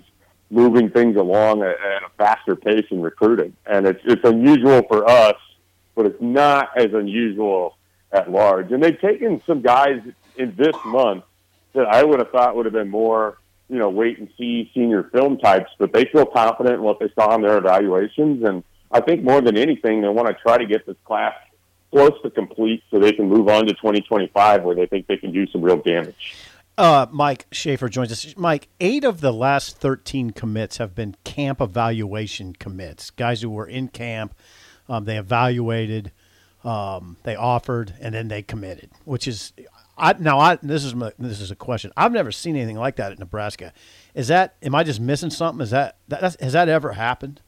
moving 0.52 0.92
things 0.92 1.16
along 1.16 1.64
at, 1.64 1.70
at 1.70 2.04
a 2.04 2.10
faster 2.16 2.56
pace 2.56 2.86
in 2.92 3.02
recruiting. 3.02 3.56
And 3.66 3.88
it's 3.88 4.02
it's 4.06 4.24
unusual 4.24 4.84
for 4.88 5.10
us, 5.10 5.34
but 5.96 6.06
it's 6.06 6.22
not 6.22 6.78
as 6.78 6.94
unusual 6.94 7.76
at 8.12 8.30
large. 8.30 8.72
And 8.72 8.84
they've 8.84 9.02
taken 9.02 9.42
some 9.48 9.64
guys 9.64 10.00
in 10.38 10.54
this 10.58 10.76
month 10.86 11.24
that 11.74 11.88
I 11.88 12.04
would 12.04 12.20
have 12.20 12.30
thought 12.30 12.56
would 12.56 12.68
have 12.68 12.74
been 12.74 12.92
more, 12.92 13.40
you 13.68 13.80
know, 13.80 13.90
wait 13.90 14.20
and 14.20 14.30
see 14.38 14.70
senior 14.76 15.10
film 15.12 15.40
types, 15.40 15.72
but 15.80 15.92
they 15.92 16.06
feel 16.06 16.28
confident 16.28 16.76
in 16.76 16.82
what 16.84 17.00
they 17.00 17.10
saw 17.16 17.34
in 17.34 17.42
their 17.42 17.58
evaluations. 17.58 18.44
And 18.44 18.64
I 18.92 19.02
think 19.02 19.24
more 19.24 19.42
than 19.42 19.58
anything, 19.58 20.04
they 20.04 20.08
want 20.08 20.28
to 20.28 20.36
try 20.36 20.60
to 20.60 20.68
get 20.68 20.86
this 20.86 20.98
class 21.04 21.34
close 21.96 22.22
to 22.22 22.30
complete 22.30 22.84
so 22.92 23.00
they 23.00 23.14
can 23.14 23.30
move 23.30 23.48
on 23.48 23.66
to 23.66 23.74
2025 23.74 24.64
where 24.64 24.76
they 24.76 24.86
think 24.86 25.08
they 25.08 25.16
can 25.16 25.32
do 25.32 25.48
some 25.48 25.62
real 25.62 25.78
damage. 25.78 26.36
Uh, 26.78 27.06
Mike 27.10 27.46
Schaefer 27.54 27.88
joins 27.88 28.12
us. 28.12 28.36
Mike, 28.36 28.68
eight 28.82 29.06
of 29.06 29.22
the 29.22 29.32
last 29.32 29.78
13 29.78 30.32
commits 30.32 30.76
have 30.76 30.94
been 30.94 31.16
camp 31.24 31.62
evaluation 31.62 32.52
commits, 32.52 33.12
guys 33.12 33.42
who 33.42 33.50
were 33.50 33.66
in 33.66 33.88
camp. 33.88 34.36
Um, 34.90 35.06
they 35.06 35.18
evaluated, 35.18 36.12
um, 36.66 37.16
they 37.24 37.38
offered, 37.38 37.94
and 38.02 38.14
then 38.14 38.28
they 38.28 38.42
committed, 38.42 38.90
which 39.06 39.26
is. 39.26 39.54
I, 39.98 40.14
now, 40.20 40.40
I, 40.40 40.58
this 40.58 40.84
is 40.84 40.94
my, 40.94 41.14
this 41.18 41.40
is 41.40 41.50
a 41.50 41.56
question. 41.56 41.94
I've 41.96 42.12
never 42.12 42.30
seen 42.30 42.58
anything 42.58 42.76
like 42.76 42.98
that 42.98 43.14
at 43.14 43.20
Nebraska. 43.20 43.72
Is 44.14 44.28
that? 44.28 44.56
Am 44.62 44.76
I 44.76 44.84
just 44.84 45.00
missing 45.00 45.30
something? 45.30 45.64
Is 45.64 45.72
that, 45.72 45.96
that 46.10 46.22
has 46.42 46.52
that 46.52 46.68
ever 46.68 46.92
happened? 46.92 47.40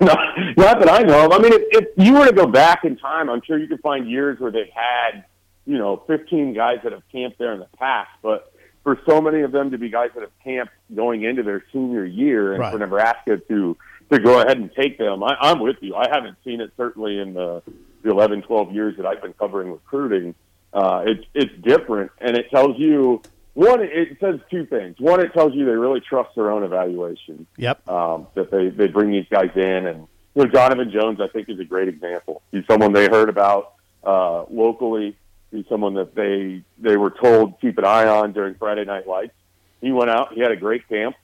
No, 0.06 0.14
not 0.56 0.78
that 0.80 0.88
I 0.88 1.02
know 1.02 1.26
of. 1.26 1.32
I 1.32 1.38
mean, 1.38 1.52
if, 1.52 1.62
if 1.70 1.88
you 1.96 2.14
were 2.14 2.26
to 2.26 2.32
go 2.32 2.46
back 2.46 2.84
in 2.84 2.96
time, 2.96 3.28
I'm 3.28 3.42
sure 3.46 3.58
you 3.58 3.66
could 3.68 3.80
find 3.80 4.08
years 4.10 4.40
where 4.40 4.50
they've 4.50 4.72
had, 4.74 5.24
you 5.66 5.76
know, 5.76 6.02
15 6.06 6.54
guys 6.54 6.78
that 6.84 6.92
have 6.92 7.02
camped 7.12 7.38
there 7.38 7.52
in 7.52 7.58
the 7.60 7.68
past. 7.78 8.10
But 8.22 8.50
for 8.82 8.98
so 9.06 9.20
many 9.20 9.42
of 9.42 9.52
them 9.52 9.70
to 9.72 9.78
be 9.78 9.90
guys 9.90 10.08
that 10.14 10.22
have 10.22 10.30
camped 10.42 10.72
going 10.94 11.22
into 11.24 11.42
their 11.42 11.62
senior 11.72 12.04
year, 12.04 12.52
and 12.52 12.60
Right. 12.60 12.72
for 12.72 12.78
Nebraska 12.78 13.36
to 13.48 13.76
to 14.10 14.18
go 14.18 14.40
ahead 14.40 14.56
and 14.56 14.72
take 14.74 14.98
them, 14.98 15.22
I, 15.22 15.36
I'm 15.40 15.60
with 15.60 15.76
you. 15.82 15.94
I 15.94 16.08
haven't 16.10 16.36
seen 16.44 16.60
it 16.60 16.72
certainly 16.76 17.20
in 17.20 17.32
the, 17.34 17.62
the 18.02 18.10
11, 18.10 18.42
12 18.42 18.72
years 18.72 18.96
that 18.96 19.06
I've 19.06 19.22
been 19.22 19.34
covering 19.34 19.70
recruiting. 19.70 20.34
Uh, 20.72 21.04
it's 21.06 21.24
it's 21.34 21.52
different, 21.62 22.10
and 22.18 22.36
it 22.36 22.50
tells 22.50 22.78
you 22.78 23.20
one. 23.54 23.80
It 23.82 24.18
says 24.20 24.40
two 24.50 24.66
things. 24.66 24.96
One, 24.98 25.20
it 25.20 25.32
tells 25.32 25.54
you 25.54 25.64
they 25.64 25.72
really 25.72 26.00
trust 26.00 26.34
their 26.34 26.50
own 26.50 26.62
evaluation 26.62 27.46
Yep. 27.56 27.88
um, 27.88 28.26
that 28.34 28.50
they, 28.50 28.68
they 28.68 28.86
bring 28.88 29.10
these 29.10 29.26
guys 29.30 29.50
in. 29.54 29.86
And, 29.86 30.06
you 30.34 30.44
know, 30.44 30.50
Donovan 30.50 30.90
Jones, 30.90 31.20
I 31.20 31.28
think, 31.28 31.48
is 31.48 31.58
a 31.58 31.64
great 31.64 31.88
example. 31.88 32.42
He's 32.52 32.64
someone 32.66 32.92
they 32.92 33.08
heard 33.08 33.28
about 33.28 33.74
uh, 34.04 34.44
locally. 34.50 35.16
He's 35.50 35.66
someone 35.68 35.94
that 35.94 36.14
they, 36.14 36.62
they 36.78 36.96
were 36.96 37.10
told 37.10 37.60
keep 37.60 37.76
an 37.78 37.84
eye 37.84 38.06
on 38.06 38.32
during 38.32 38.54
Friday 38.54 38.84
Night 38.84 39.06
Lights. 39.08 39.34
He 39.80 39.90
went 39.92 40.10
out, 40.10 40.32
he 40.34 40.40
had 40.40 40.52
a 40.52 40.56
great 40.56 40.88
camp. 40.88 41.16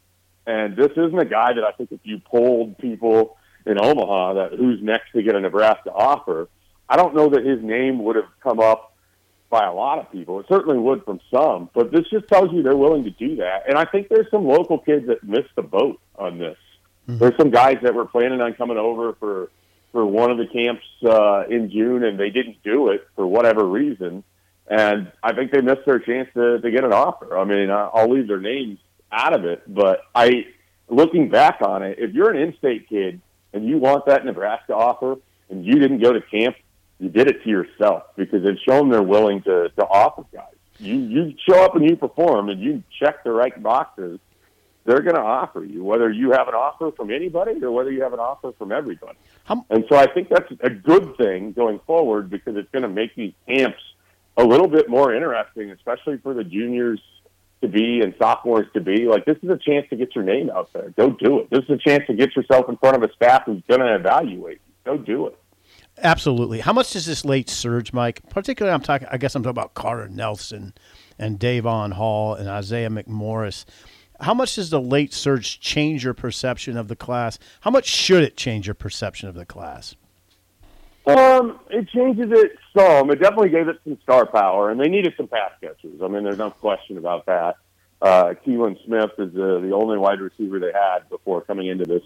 And 0.46 0.76
this 0.76 0.92
isn't 0.92 1.18
a 1.18 1.24
guy 1.24 1.52
that 1.52 1.64
I 1.64 1.72
think 1.72 1.92
if 1.92 2.00
you 2.04 2.20
polled 2.20 2.78
people 2.78 3.36
in 3.66 3.78
Omaha 3.80 4.34
that 4.34 4.52
who's 4.58 4.80
next 4.82 5.12
to 5.12 5.22
get 5.22 5.34
a 5.34 5.40
Nebraska 5.40 5.92
offer, 5.92 6.48
I 6.88 6.96
don't 6.96 7.14
know 7.14 7.28
that 7.30 7.44
his 7.44 7.62
name 7.62 8.02
would 8.04 8.16
have 8.16 8.28
come 8.42 8.60
up 8.60 8.95
by 9.50 9.64
a 9.66 9.72
lot 9.72 9.98
of 9.98 10.10
people. 10.10 10.40
It 10.40 10.46
certainly 10.48 10.78
would 10.78 11.04
from 11.04 11.20
some, 11.30 11.70
but 11.74 11.90
this 11.92 12.06
just 12.10 12.28
tells 12.28 12.52
you 12.52 12.62
they're 12.62 12.76
willing 12.76 13.04
to 13.04 13.10
do 13.10 13.36
that. 13.36 13.68
And 13.68 13.78
I 13.78 13.84
think 13.84 14.08
there's 14.08 14.30
some 14.30 14.46
local 14.46 14.78
kids 14.78 15.06
that 15.06 15.22
missed 15.22 15.54
the 15.54 15.62
boat 15.62 16.00
on 16.16 16.38
this. 16.38 16.56
There's 17.18 17.36
some 17.38 17.50
guys 17.50 17.76
that 17.82 17.94
were 17.94 18.06
planning 18.06 18.40
on 18.40 18.54
coming 18.54 18.78
over 18.78 19.12
for 19.14 19.50
for 19.92 20.04
one 20.04 20.30
of 20.30 20.36
the 20.36 20.46
camps 20.46 20.84
uh, 21.04 21.44
in 21.48 21.70
June, 21.70 22.04
and 22.04 22.18
they 22.18 22.30
didn't 22.30 22.62
do 22.62 22.90
it 22.90 23.06
for 23.14 23.26
whatever 23.26 23.64
reason. 23.64 24.24
And 24.66 25.10
I 25.22 25.32
think 25.32 25.52
they 25.52 25.60
missed 25.60 25.86
their 25.86 26.00
chance 26.00 26.28
to, 26.34 26.60
to 26.60 26.70
get 26.70 26.84
an 26.84 26.92
offer. 26.92 27.38
I 27.38 27.44
mean, 27.44 27.70
I'll 27.70 28.10
leave 28.10 28.26
their 28.28 28.40
names 28.40 28.78
out 29.10 29.32
of 29.32 29.44
it, 29.44 29.62
but 29.66 30.00
I, 30.14 30.46
looking 30.88 31.30
back 31.30 31.62
on 31.62 31.82
it, 31.82 31.98
if 31.98 32.12
you're 32.12 32.30
an 32.30 32.36
in-state 32.36 32.88
kid 32.88 33.20
and 33.52 33.66
you 33.66 33.78
want 33.78 34.04
that 34.06 34.24
Nebraska 34.24 34.74
offer 34.74 35.16
and 35.48 35.64
you 35.64 35.76
didn't 35.76 36.02
go 36.02 36.12
to 36.12 36.20
camp, 36.20 36.56
you 36.98 37.08
did 37.08 37.28
it 37.28 37.42
to 37.44 37.48
yourself 37.48 38.04
because 38.16 38.44
it's 38.44 38.60
shown 38.62 38.90
they're 38.90 39.02
willing 39.02 39.42
to, 39.42 39.68
to 39.70 39.84
offer 39.84 40.24
guys. 40.32 40.54
You 40.78 40.96
you 40.96 41.34
show 41.48 41.64
up 41.64 41.74
and 41.74 41.88
you 41.88 41.96
perform 41.96 42.48
and 42.48 42.60
you 42.60 42.82
check 43.00 43.24
the 43.24 43.30
right 43.32 43.62
boxes, 43.62 44.20
they're 44.84 45.00
going 45.00 45.16
to 45.16 45.22
offer 45.22 45.64
you 45.64 45.82
whether 45.82 46.10
you 46.10 46.32
have 46.32 46.48
an 46.48 46.54
offer 46.54 46.92
from 46.92 47.10
anybody 47.10 47.62
or 47.62 47.70
whether 47.70 47.90
you 47.90 48.02
have 48.02 48.12
an 48.12 48.20
offer 48.20 48.52
from 48.58 48.72
everybody. 48.72 49.18
and 49.70 49.84
so 49.88 49.96
I 49.96 50.06
think 50.06 50.28
that's 50.28 50.50
a 50.60 50.70
good 50.70 51.16
thing 51.16 51.52
going 51.52 51.80
forward 51.86 52.30
because 52.30 52.56
it's 52.56 52.70
going 52.70 52.82
to 52.82 52.88
make 52.88 53.14
these 53.14 53.32
camps 53.48 53.80
a 54.36 54.44
little 54.44 54.68
bit 54.68 54.88
more 54.88 55.14
interesting, 55.14 55.70
especially 55.70 56.18
for 56.18 56.34
the 56.34 56.44
juniors 56.44 57.00
to 57.62 57.68
be 57.68 58.00
and 58.02 58.14
sophomores 58.18 58.66
to 58.74 58.80
be. 58.80 59.06
Like 59.06 59.24
this 59.24 59.38
is 59.42 59.48
a 59.48 59.58
chance 59.58 59.86
to 59.90 59.96
get 59.96 60.14
your 60.14 60.24
name 60.24 60.50
out 60.50 60.72
there. 60.72 60.90
Go 60.90 61.10
do 61.10 61.40
it. 61.40 61.50
This 61.50 61.64
is 61.64 61.70
a 61.70 61.78
chance 61.78 62.04
to 62.06 62.14
get 62.14 62.36
yourself 62.36 62.68
in 62.68 62.76
front 62.76 62.96
of 62.96 63.02
a 63.02 63.12
staff 63.14 63.44
who's 63.46 63.62
going 63.68 63.80
to 63.80 63.94
evaluate. 63.94 64.60
you. 64.66 64.96
Go 64.96 64.98
do 64.98 65.26
it. 65.26 65.38
Absolutely. 66.02 66.60
How 66.60 66.72
much 66.72 66.92
does 66.92 67.06
this 67.06 67.24
late 67.24 67.48
surge, 67.48 67.92
Mike? 67.92 68.20
Particularly, 68.28 68.74
I'm 68.74 68.82
talking. 68.82 69.08
I 69.10 69.16
guess 69.16 69.34
I'm 69.34 69.42
talking 69.42 69.50
about 69.52 69.74
Carter 69.74 70.08
Nelson 70.08 70.74
and 71.18 71.38
Davon 71.38 71.92
Hall 71.92 72.34
and 72.34 72.48
Isaiah 72.48 72.90
McMorris. 72.90 73.64
How 74.20 74.34
much 74.34 74.54
does 74.54 74.70
the 74.70 74.80
late 74.80 75.12
surge 75.12 75.60
change 75.60 76.04
your 76.04 76.14
perception 76.14 76.76
of 76.76 76.88
the 76.88 76.96
class? 76.96 77.38
How 77.60 77.70
much 77.70 77.86
should 77.86 78.22
it 78.22 78.36
change 78.36 78.66
your 78.66 78.74
perception 78.74 79.28
of 79.28 79.34
the 79.34 79.46
class? 79.46 79.94
Um, 81.06 81.60
it 81.70 81.88
changes 81.90 82.26
it 82.30 82.52
some. 82.76 83.10
It 83.10 83.20
definitely 83.20 83.50
gave 83.50 83.68
it 83.68 83.78
some 83.84 83.98
star 84.02 84.26
power, 84.26 84.70
and 84.70 84.80
they 84.80 84.88
needed 84.88 85.14
some 85.16 85.28
pass 85.28 85.52
catchers. 85.60 86.02
I 86.02 86.08
mean, 86.08 86.24
there's 86.24 86.38
no 86.38 86.50
question 86.50 86.98
about 86.98 87.26
that. 87.26 87.56
Uh, 88.02 88.34
Keelan 88.44 88.84
Smith 88.84 89.10
is 89.18 89.32
the, 89.32 89.60
the 89.60 89.72
only 89.72 89.98
wide 89.98 90.20
receiver 90.20 90.58
they 90.58 90.72
had 90.72 91.08
before 91.08 91.42
coming 91.42 91.68
into 91.68 91.84
this 91.84 92.02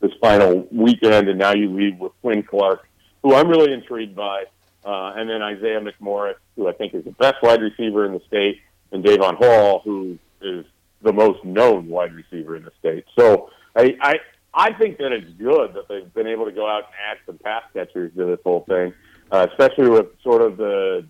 this 0.00 0.12
final 0.20 0.66
weekend, 0.70 1.28
and 1.28 1.38
now 1.38 1.52
you 1.52 1.68
leave 1.70 1.98
with 1.98 2.12
Quinn 2.20 2.42
Clark, 2.42 2.87
who 3.22 3.34
I'm 3.34 3.48
really 3.48 3.72
intrigued 3.72 4.16
by, 4.16 4.44
uh, 4.84 5.12
and 5.16 5.28
then 5.28 5.42
Isaiah 5.42 5.80
McMorris, 5.80 6.36
who 6.56 6.68
I 6.68 6.72
think 6.72 6.94
is 6.94 7.04
the 7.04 7.12
best 7.12 7.36
wide 7.42 7.60
receiver 7.60 8.04
in 8.06 8.12
the 8.12 8.20
state, 8.26 8.60
and 8.92 9.02
Davon 9.02 9.36
Hall, 9.36 9.82
who 9.84 10.18
is 10.40 10.64
the 11.02 11.12
most 11.12 11.44
known 11.44 11.88
wide 11.88 12.14
receiver 12.14 12.56
in 12.56 12.64
the 12.64 12.72
state. 12.78 13.04
So 13.16 13.50
I, 13.76 13.96
I 14.00 14.14
I 14.54 14.72
think 14.72 14.98
that 14.98 15.12
it's 15.12 15.30
good 15.38 15.74
that 15.74 15.88
they've 15.88 16.12
been 16.14 16.26
able 16.26 16.46
to 16.46 16.52
go 16.52 16.68
out 16.68 16.84
and 16.84 16.94
add 17.10 17.18
some 17.26 17.38
pass 17.38 17.62
catchers 17.72 18.12
to 18.16 18.24
this 18.24 18.40
whole 18.42 18.64
thing, 18.68 18.92
uh, 19.30 19.46
especially 19.50 19.88
with 19.88 20.06
sort 20.22 20.42
of 20.42 20.56
the 20.56 21.06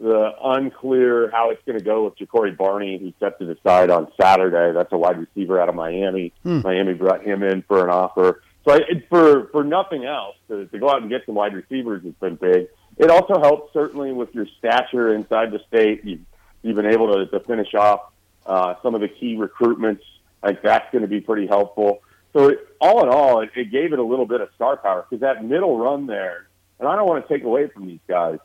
the 0.00 0.30
unclear 0.44 1.28
how 1.30 1.50
it's 1.50 1.62
going 1.66 1.76
to 1.76 1.84
go 1.84 2.04
with 2.04 2.16
Ja'Cory 2.16 2.56
Barney, 2.56 2.98
who 2.98 3.12
set 3.18 3.36
to 3.40 3.46
the 3.46 3.56
side 3.66 3.90
on 3.90 4.06
Saturday. 4.20 4.72
That's 4.72 4.92
a 4.92 4.98
wide 4.98 5.18
receiver 5.18 5.60
out 5.60 5.68
of 5.68 5.74
Miami. 5.74 6.32
Hmm. 6.44 6.60
Miami 6.62 6.94
brought 6.94 7.24
him 7.24 7.42
in 7.42 7.62
for 7.62 7.82
an 7.82 7.90
offer. 7.90 8.42
So 8.68 8.74
I, 8.74 8.80
for 9.08 9.48
for 9.48 9.64
nothing 9.64 10.04
else, 10.04 10.36
to, 10.48 10.66
to 10.66 10.78
go 10.78 10.90
out 10.90 11.00
and 11.00 11.10
get 11.10 11.22
some 11.24 11.34
wide 11.34 11.54
receivers 11.54 12.04
has 12.04 12.12
been 12.20 12.36
big. 12.36 12.68
It 12.98 13.10
also 13.10 13.40
helps 13.40 13.72
certainly 13.72 14.12
with 14.12 14.34
your 14.34 14.46
stature 14.58 15.14
inside 15.14 15.52
the 15.52 15.60
state. 15.68 16.04
You've, 16.04 16.20
you've 16.62 16.76
been 16.76 16.92
able 16.92 17.14
to, 17.14 17.26
to 17.26 17.40
finish 17.46 17.72
off 17.74 18.12
uh, 18.44 18.74
some 18.82 18.94
of 18.94 19.00
the 19.00 19.08
key 19.08 19.36
recruitments. 19.36 20.02
Like 20.42 20.62
that's 20.62 20.90
going 20.92 21.02
to 21.02 21.08
be 21.08 21.20
pretty 21.20 21.46
helpful. 21.46 22.02
So 22.34 22.48
it, 22.48 22.58
all 22.78 23.02
in 23.02 23.08
all, 23.08 23.40
it, 23.40 23.50
it 23.56 23.70
gave 23.72 23.94
it 23.94 23.98
a 23.98 24.02
little 24.02 24.26
bit 24.26 24.42
of 24.42 24.50
star 24.54 24.76
power 24.76 25.06
because 25.08 25.22
that 25.22 25.42
middle 25.42 25.78
run 25.78 26.06
there, 26.06 26.48
and 26.78 26.86
I 26.86 26.94
don't 26.96 27.08
want 27.08 27.26
to 27.26 27.34
take 27.34 27.44
away 27.44 27.68
from 27.68 27.86
these 27.86 28.00
guys, 28.06 28.38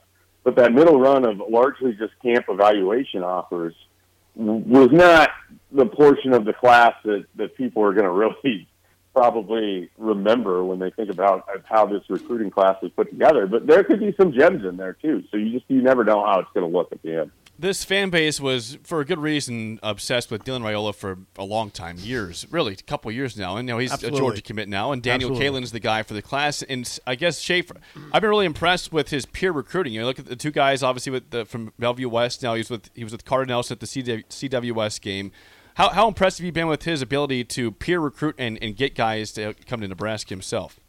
but 0.45 0.55
that 0.55 0.71
middle 0.71 1.01
run 1.01 1.25
of 1.25 1.41
largely 1.49 1.93
just 1.93 2.13
camp 2.21 2.45
evaluation 2.47 3.23
offers 3.23 3.75
was 4.35 4.89
not 4.91 5.31
the 5.71 5.85
portion 5.85 6.33
of 6.33 6.45
the 6.45 6.53
class 6.53 6.93
that, 7.03 7.25
that 7.35 7.57
people 7.57 7.83
are 7.83 7.93
going 7.93 8.05
to 8.05 8.11
really 8.11 8.67
probably 9.13 9.89
remember 9.97 10.63
when 10.63 10.79
they 10.79 10.89
think 10.89 11.09
about 11.09 11.47
how 11.65 11.85
this 11.85 12.03
recruiting 12.09 12.49
class 12.49 12.77
is 12.81 12.91
put 12.95 13.09
together. 13.09 13.47
But 13.47 13.67
there 13.67 13.83
could 13.83 13.99
be 13.99 14.13
some 14.19 14.33
gems 14.33 14.65
in 14.65 14.77
there 14.77 14.93
too. 14.93 15.23
So 15.31 15.37
you 15.37 15.51
just 15.51 15.65
you 15.67 15.81
never 15.81 16.03
know 16.03 16.25
how 16.25 16.39
it's 16.39 16.49
going 16.53 16.69
to 16.69 16.77
look 16.77 16.91
at 16.91 17.01
the 17.03 17.21
end. 17.21 17.31
This 17.57 17.83
fan 17.83 18.09
base 18.09 18.41
was, 18.41 18.79
for 18.83 18.99
a 18.99 19.05
good 19.05 19.19
reason, 19.19 19.79
obsessed 19.83 20.31
with 20.31 20.43
Dylan 20.43 20.61
Raiola 20.61 20.93
for 20.95 21.19
a 21.37 21.43
long 21.43 21.69
time, 21.69 21.97
years, 21.99 22.47
really, 22.49 22.73
a 22.73 22.75
couple 22.77 23.11
years 23.11 23.37
now. 23.37 23.57
And 23.57 23.67
you 23.67 23.73
know 23.75 23.77
he's 23.77 23.91
Absolutely. 23.91 24.17
a 24.17 24.21
Georgia 24.21 24.41
commit 24.41 24.67
now, 24.67 24.91
and 24.91 25.03
Daniel 25.03 25.29
Absolutely. 25.29 25.61
Kaelin's 25.61 25.71
the 25.71 25.79
guy 25.79 26.01
for 26.01 26.15
the 26.15 26.23
class. 26.23 26.63
And 26.63 26.99
I 27.05 27.13
guess 27.13 27.39
Schaefer, 27.39 27.75
I've 28.11 28.21
been 28.21 28.31
really 28.31 28.47
impressed 28.47 28.91
with 28.91 29.09
his 29.09 29.27
peer 29.27 29.51
recruiting. 29.51 29.93
You 29.93 30.01
know, 30.01 30.07
look 30.07 30.17
at 30.17 30.25
the 30.25 30.35
two 30.35 30.49
guys, 30.49 30.81
obviously 30.81 31.11
with 31.11 31.29
the, 31.29 31.45
from 31.45 31.71
Bellevue 31.77 32.09
West. 32.09 32.41
Now 32.41 32.55
he's 32.55 32.71
with 32.71 32.89
he 32.95 33.03
was 33.03 33.13
with 33.13 33.23
Carter 33.23 33.45
Nelson 33.45 33.75
at 33.75 33.79
the 33.79 33.85
CW, 33.85 34.25
CWS 34.25 34.99
game. 34.99 35.31
How, 35.75 35.89
how 35.89 36.07
impressed 36.07 36.37
have 36.37 36.45
you 36.45 36.51
been 36.51 36.67
with 36.67 36.83
his 36.83 37.01
ability 37.01 37.45
to 37.45 37.71
peer 37.71 37.99
recruit 37.99 38.35
and, 38.37 38.59
and 38.61 38.75
get 38.75 38.95
guys 38.95 39.31
to 39.33 39.53
come 39.67 39.81
to 39.81 39.87
Nebraska 39.87 40.29
himself? 40.29 40.79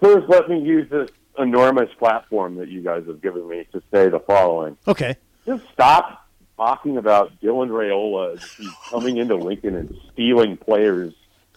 First, 0.00 0.28
let 0.28 0.48
me 0.48 0.60
use 0.60 0.88
this 0.90 1.10
enormous 1.38 1.90
platform 1.98 2.56
that 2.56 2.68
you 2.68 2.80
guys 2.80 3.04
have 3.06 3.20
given 3.20 3.46
me 3.48 3.66
to 3.72 3.82
say 3.92 4.08
the 4.08 4.20
following. 4.20 4.76
Okay. 4.86 5.16
Just 5.46 5.64
stop 5.72 6.26
talking 6.56 6.96
about 6.96 7.40
Dylan 7.40 7.68
Raiola 7.68 8.34
as 8.34 8.42
if 8.42 8.56
he's 8.56 8.74
coming 8.88 9.16
into 9.18 9.34
Lincoln 9.36 9.74
and 9.76 9.96
stealing 10.12 10.56
players 10.56 11.12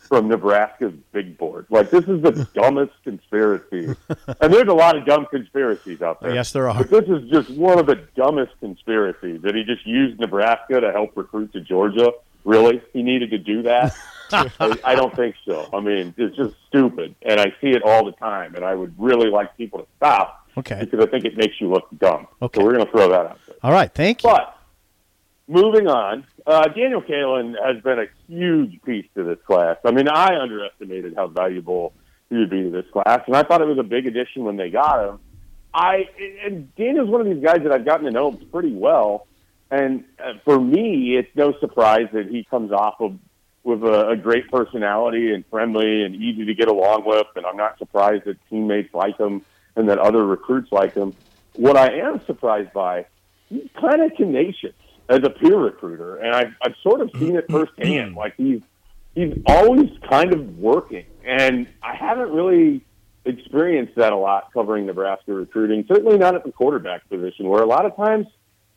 from 0.07 0.27
Nebraska's 0.27 0.93
big 1.11 1.37
board. 1.37 1.65
Like 1.69 1.89
this 1.89 2.05
is 2.05 2.21
the 2.21 2.47
dumbest 2.53 2.93
conspiracy. 3.03 3.95
And 4.41 4.53
there's 4.53 4.67
a 4.67 4.73
lot 4.73 4.97
of 4.97 5.05
dumb 5.05 5.27
conspiracies 5.29 6.01
out 6.01 6.21
there. 6.21 6.33
Yes, 6.33 6.51
there 6.51 6.69
are. 6.69 6.83
But 6.83 6.89
this 6.89 7.09
is 7.09 7.29
just 7.29 7.49
one 7.51 7.79
of 7.79 7.85
the 7.85 8.07
dumbest 8.15 8.53
conspiracies 8.59 9.41
that 9.41 9.55
he 9.55 9.63
just 9.63 9.85
used 9.85 10.19
Nebraska 10.19 10.79
to 10.79 10.91
help 10.91 11.15
recruit 11.15 11.53
to 11.53 11.61
Georgia. 11.61 12.11
Really? 12.43 12.81
He 12.93 13.03
needed 13.03 13.31
to 13.31 13.37
do 13.37 13.63
that? 13.63 13.93
I, 14.31 14.77
I 14.83 14.95
don't 14.95 15.15
think 15.15 15.35
so. 15.45 15.69
I 15.73 15.79
mean, 15.79 16.13
it's 16.17 16.35
just 16.35 16.55
stupid, 16.67 17.15
and 17.21 17.39
I 17.39 17.53
see 17.61 17.71
it 17.71 17.81
all 17.83 18.05
the 18.05 18.11
time. 18.13 18.55
And 18.55 18.65
I 18.65 18.75
would 18.75 18.93
really 18.97 19.29
like 19.29 19.55
people 19.55 19.79
to 19.79 19.85
stop 19.97 20.47
Okay. 20.57 20.79
Because 20.79 21.05
I 21.05 21.09
think 21.09 21.23
it 21.23 21.37
makes 21.37 21.61
you 21.61 21.69
look 21.69 21.87
dumb. 21.97 22.27
Okay. 22.41 22.59
So 22.59 22.65
we're 22.65 22.73
going 22.73 22.85
to 22.85 22.91
throw 22.91 23.09
that 23.09 23.27
out 23.27 23.39
there. 23.45 23.55
All 23.61 23.71
right. 23.71 23.93
Thank 23.93 24.23
you. 24.23 24.29
But 24.29 24.56
moving 25.47 25.87
on, 25.87 26.25
uh, 26.45 26.67
Daniel 26.67 27.01
Kaelin 27.01 27.55
has 27.63 27.81
been 27.81 27.99
a 27.99 28.05
huge 28.27 28.81
piece 28.83 29.05
to 29.15 29.23
this 29.23 29.39
class. 29.45 29.77
I 29.85 29.91
mean, 29.91 30.07
I 30.07 30.39
underestimated 30.39 31.15
how 31.15 31.27
valuable 31.27 31.93
he 32.29 32.37
would 32.37 32.49
be 32.49 32.63
to 32.63 32.69
this 32.69 32.85
class, 32.91 33.21
and 33.27 33.35
I 33.35 33.43
thought 33.43 33.61
it 33.61 33.67
was 33.67 33.79
a 33.79 33.83
big 33.83 34.05
addition 34.05 34.43
when 34.43 34.57
they 34.57 34.69
got 34.69 35.07
him. 35.07 35.19
I 35.73 36.09
and 36.45 36.73
Daniel's 36.75 37.09
one 37.09 37.21
of 37.21 37.27
these 37.27 37.43
guys 37.43 37.59
that 37.63 37.71
I've 37.71 37.85
gotten 37.85 38.05
to 38.05 38.11
know 38.11 38.31
pretty 38.31 38.73
well, 38.73 39.27
and 39.71 40.03
uh, 40.19 40.33
for 40.43 40.59
me, 40.59 41.17
it's 41.17 41.33
no 41.35 41.53
surprise 41.59 42.07
that 42.13 42.27
he 42.27 42.43
comes 42.49 42.71
off 42.71 42.95
of 42.99 43.17
with 43.63 43.83
a, 43.83 44.09
a 44.09 44.17
great 44.17 44.49
personality 44.49 45.33
and 45.33 45.45
friendly 45.47 46.03
and 46.03 46.15
easy 46.15 46.45
to 46.45 46.53
get 46.53 46.69
along 46.69 47.03
with, 47.05 47.27
and 47.35 47.45
I'm 47.45 47.57
not 47.57 47.77
surprised 47.77 48.25
that 48.25 48.37
teammates 48.49 48.93
like 48.93 49.17
him 49.17 49.43
and 49.75 49.89
that 49.89 49.99
other 49.99 50.25
recruits 50.25 50.71
like 50.71 50.93
him. 50.93 51.13
What 51.53 51.75
I 51.75 51.99
am 51.99 52.21
surprised 52.25 52.71
by, 52.71 53.05
he's 53.49 53.69
kind 53.79 54.01
of 54.01 54.15
tenacious 54.15 54.73
as 55.09 55.19
a 55.23 55.29
peer 55.29 55.57
recruiter, 55.57 56.17
and 56.17 56.35
I've, 56.35 56.53
I've 56.61 56.75
sort 56.83 57.01
of 57.01 57.09
seen 57.19 57.35
it 57.35 57.45
firsthand. 57.49 58.15
Like 58.15 58.35
he's 58.37 58.61
he's 59.15 59.33
always 59.45 59.89
kind 60.09 60.33
of 60.33 60.57
working, 60.59 61.05
and 61.25 61.67
I 61.81 61.95
haven't 61.95 62.31
really 62.31 62.81
experienced 63.25 63.95
that 63.95 64.13
a 64.13 64.17
lot 64.17 64.51
covering 64.53 64.85
Nebraska 64.85 65.33
recruiting. 65.33 65.85
Certainly 65.87 66.17
not 66.17 66.35
at 66.35 66.43
the 66.43 66.51
quarterback 66.51 67.07
position, 67.09 67.47
where 67.47 67.61
a 67.61 67.65
lot 67.67 67.85
of 67.85 67.95
times 67.95 68.27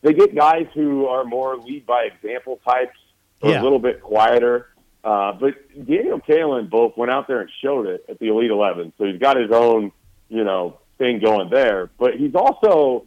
they 0.03 0.13
get 0.13 0.35
guys 0.35 0.67
who 0.75 1.07
are 1.07 1.25
more 1.25 1.57
lead 1.57 1.87
by 1.87 2.05
example 2.05 2.59
types, 2.65 2.99
or 3.43 3.51
Yeah. 3.51 3.61
a 3.61 3.63
little 3.63 3.79
bit 3.79 4.03
quieter. 4.03 4.69
Uh, 5.03 5.33
but 5.33 5.55
Daniel 5.87 6.21
Kaelin 6.21 6.69
both 6.69 6.97
went 6.97 7.11
out 7.11 7.27
there 7.27 7.41
and 7.41 7.51
showed 7.63 7.87
it 7.87 8.05
at 8.09 8.19
the 8.19 8.29
Elite 8.29 8.51
Eleven, 8.51 8.93
so 8.99 9.05
he's 9.05 9.19
got 9.19 9.37
his 9.37 9.51
own, 9.51 9.93
you 10.29 10.45
know, 10.45 10.79
thing 10.99 11.21
going 11.21 11.49
there. 11.49 11.91
But 11.99 12.17
he's 12.17 12.35
also 12.35 13.07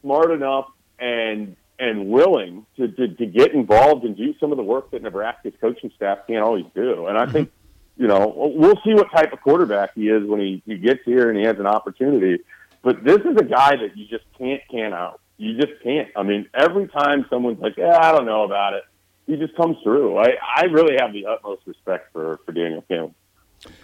smart 0.00 0.32
enough 0.32 0.66
and 0.98 1.54
and 1.82 2.06
willing 2.06 2.64
to, 2.76 2.86
to, 2.86 3.08
to 3.08 3.26
get 3.26 3.52
involved 3.52 4.04
and 4.04 4.16
do 4.16 4.32
some 4.38 4.52
of 4.52 4.56
the 4.56 4.62
work 4.62 4.92
that 4.92 5.02
Nebraska's 5.02 5.52
coaching 5.60 5.90
staff 5.96 6.18
can't 6.28 6.42
always 6.44 6.64
do. 6.76 7.08
And 7.08 7.18
I 7.18 7.26
think, 7.26 7.50
you 7.96 8.06
know, 8.06 8.32
we'll 8.36 8.80
see 8.84 8.94
what 8.94 9.10
type 9.10 9.32
of 9.32 9.40
quarterback 9.40 9.94
he 9.96 10.08
is 10.08 10.24
when 10.24 10.38
he, 10.38 10.62
he 10.64 10.76
gets 10.78 11.00
here 11.04 11.28
and 11.28 11.36
he 11.36 11.44
has 11.44 11.58
an 11.58 11.66
opportunity. 11.66 12.40
But 12.82 13.02
this 13.02 13.18
is 13.18 13.36
a 13.36 13.44
guy 13.44 13.74
that 13.76 13.96
you 13.96 14.06
just 14.06 14.24
can't 14.38 14.62
can 14.70 14.92
out. 14.92 15.20
You 15.38 15.56
just 15.56 15.82
can't. 15.82 16.08
I 16.14 16.22
mean, 16.22 16.48
every 16.54 16.86
time 16.86 17.26
someone's 17.28 17.58
like, 17.58 17.76
yeah, 17.76 17.98
I 18.00 18.12
don't 18.12 18.26
know 18.26 18.44
about 18.44 18.74
it, 18.74 18.84
he 19.26 19.36
just 19.36 19.56
comes 19.56 19.76
through. 19.82 20.18
I, 20.18 20.36
I 20.56 20.64
really 20.64 20.94
have 21.00 21.12
the 21.12 21.26
utmost 21.26 21.62
respect 21.66 22.12
for, 22.12 22.38
for 22.46 22.52
Daniel 22.52 22.82
Campbell. 22.82 23.14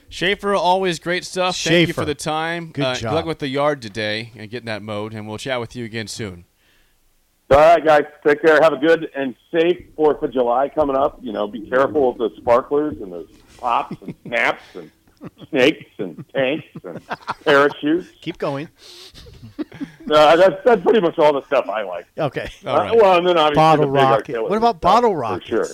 Schaefer, 0.08 0.54
always 0.54 1.00
great 1.00 1.24
stuff. 1.24 1.56
Thank 1.56 1.88
you 1.88 1.94
for 1.94 2.04
the 2.04 2.14
time. 2.14 2.70
Good 2.70 2.84
uh, 2.84 2.94
job. 2.94 3.10
Good 3.10 3.14
luck 3.16 3.26
with 3.26 3.38
the 3.40 3.48
yard 3.48 3.82
today 3.82 4.32
and 4.36 4.48
getting 4.48 4.66
that 4.66 4.82
mode, 4.82 5.14
and 5.14 5.26
we'll 5.26 5.38
chat 5.38 5.58
with 5.58 5.74
you 5.74 5.84
again 5.84 6.06
soon. 6.06 6.44
All 7.50 7.56
right, 7.56 7.82
guys, 7.84 8.04
take 8.26 8.42
care. 8.42 8.60
Have 8.60 8.74
a 8.74 8.76
good 8.76 9.10
and 9.16 9.34
safe 9.50 9.86
Fourth 9.96 10.22
of 10.22 10.32
July 10.32 10.68
coming 10.68 10.96
up. 10.96 11.18
You 11.22 11.32
know, 11.32 11.46
be 11.48 11.62
careful 11.68 12.10
of 12.10 12.18
the 12.18 12.30
sparklers 12.36 12.96
and 13.00 13.10
the 13.12 13.26
pops 13.56 13.96
and 14.02 14.14
snaps 14.26 14.62
and 14.74 14.90
snakes 15.48 15.90
and 15.98 16.24
tanks 16.34 16.66
and 16.84 17.00
parachutes. 17.44 18.08
Keep 18.20 18.38
going. 18.38 18.68
Uh, 20.10 20.36
that's 20.36 20.56
that's 20.64 20.80
pretty 20.82 21.00
much 21.02 21.18
all 21.18 21.34
the 21.34 21.44
stuff 21.46 21.68
I 21.68 21.82
like. 21.82 22.06
Okay. 22.16 22.50
All 22.66 22.74
Uh, 22.76 22.78
right. 22.84 22.96
well, 22.96 23.18
and 23.18 23.26
then 23.26 23.36
obviously 23.36 23.54
Bottle 23.56 23.84
the 23.84 23.90
rocket. 23.92 24.42
What 24.42 24.56
about 24.56 24.80
bottle 24.80 25.10
for 25.10 25.18
rockets? 25.18 25.46
Sure, 25.48 25.66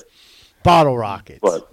Bottle 0.65 0.99
rockets. 0.99 1.39
but 1.41 1.73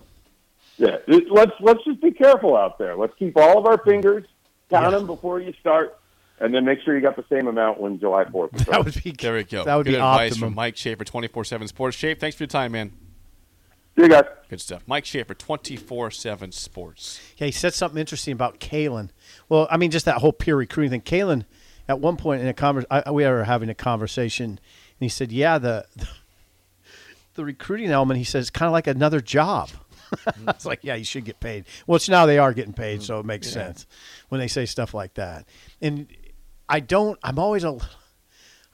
yeah, 0.78 0.98
let's 1.08 1.52
let's 1.60 1.84
just 1.84 2.00
be 2.00 2.12
careful 2.12 2.56
out 2.56 2.78
there. 2.78 2.96
Let's 2.96 3.14
keep 3.18 3.36
all 3.36 3.58
of 3.58 3.66
our 3.66 3.80
fingers, 3.80 4.26
count 4.70 4.92
Yeah. 4.92 4.98
them 5.00 5.08
before 5.08 5.40
you 5.40 5.54
start, 5.60 5.98
and 6.42 6.54
then 6.54 6.66
make 6.66 6.82
sure 6.82 6.96
you 6.96 7.02
got 7.02 7.16
the 7.16 7.26
same 7.30 7.48
amount 7.48 7.80
when 7.80 8.00
July 8.00 8.26
Fourth. 8.26 8.52
that 8.66 8.84
would 8.84 9.04
be 9.04 9.12
There 9.12 9.36
we 9.36 9.44
go. 9.44 9.64
That 9.64 9.76
would 9.76 9.86
Good 9.86 9.92
be 9.92 9.96
advice 9.96 10.32
optimum. 10.32 10.50
from 10.50 10.56
Mike 10.56 10.76
Schaefer, 10.76 11.06
24 11.06 11.46
7 11.46 11.68
Sports. 11.68 11.98
Schaefer, 11.98 12.20
thanks 12.20 12.36
for 12.36 12.44
your 12.44 12.50
time, 12.50 12.72
man. 12.72 12.92
See 13.96 14.04
you 14.04 14.10
guys. 14.10 14.24
Good 14.50 14.62
stuff. 14.62 14.84
Mike 14.88 15.06
Schaefer, 15.06 15.34
24 15.34 16.12
7 16.12 16.52
Sports. 16.52 17.22
Yeah, 17.38 17.46
he 17.46 17.52
said 17.52 17.74
something 17.74 18.00
interesting 18.00 18.34
about 18.34 18.60
Kaelin. 18.60 19.10
Well, 19.50 19.68
I 19.70 19.78
mean, 19.78 19.92
just 19.92 20.06
that 20.06 20.18
whole 20.18 20.34
peer 20.34 20.56
recruiting 20.56 20.92
thing. 20.92 21.02
Kaelin, 21.02 21.46
at 21.88 22.00
one 22.00 22.18
point 22.18 22.42
in 22.42 22.48
a 22.48 22.54
convers, 22.54 22.86
I, 22.90 23.12
we 23.12 23.24
were 23.24 23.44
having 23.44 23.70
a 23.70 23.76
conversation, 23.76 24.46
and 24.46 24.60
he 25.00 25.10
said, 25.10 25.32
"Yeah, 25.32 25.58
the 25.58 25.86
the, 25.96 26.08
the 27.36 27.46
recruiting 27.46 27.90
element." 27.92 28.18
He 28.18 28.24
says, 28.24 28.50
"Kind 28.50 28.68
of 28.68 28.74
like 28.74 28.88
another 28.88 29.20
job." 29.22 29.70
I 30.26 30.52
was 30.54 30.66
like, 30.66 30.80
"Yeah, 30.84 30.96
you 30.96 31.04
should 31.06 31.26
get 31.26 31.40
paid." 31.40 31.66
Well, 31.86 31.98
it's 31.98 32.10
now 32.10 32.26
they 32.26 32.38
are 32.38 32.54
getting 32.54 32.74
paid, 32.74 33.04
so 33.04 33.20
it 33.20 33.26
makes 33.26 33.50
sense 33.50 33.86
when 34.30 34.40
they 34.40 34.48
say 34.48 34.66
stuff 34.66 34.94
like 34.94 35.14
that. 35.16 35.46
And 35.82 36.08
I 36.72 36.80
don't. 36.80 37.20
I'm 37.22 37.38
always 37.38 37.66
a, 37.66 37.78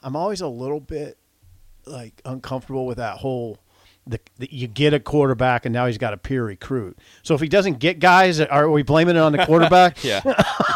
I'm 0.02 0.14
always 0.14 0.40
a 0.40 0.46
little 0.46 0.78
bit 0.78 1.18
like 1.84 2.22
uncomfortable 2.24 2.86
with 2.86 2.98
that 2.98 3.16
whole 3.16 3.58
the, 4.08 4.20
the 4.38 4.48
you 4.50 4.66
get 4.66 4.94
a 4.94 5.00
quarterback 5.00 5.66
and 5.66 5.72
now 5.72 5.86
he's 5.86 5.98
got 5.98 6.14
a 6.14 6.16
peer 6.16 6.44
recruit. 6.44 6.98
So 7.22 7.34
if 7.34 7.40
he 7.40 7.48
doesn't 7.48 7.78
get 7.78 7.98
guys, 7.98 8.40
are 8.40 8.70
we 8.70 8.82
blaming 8.82 9.16
it 9.16 9.20
on 9.20 9.32
the 9.32 9.44
quarterback? 9.44 9.98
Yeah. 10.08 10.22
You 10.24 10.34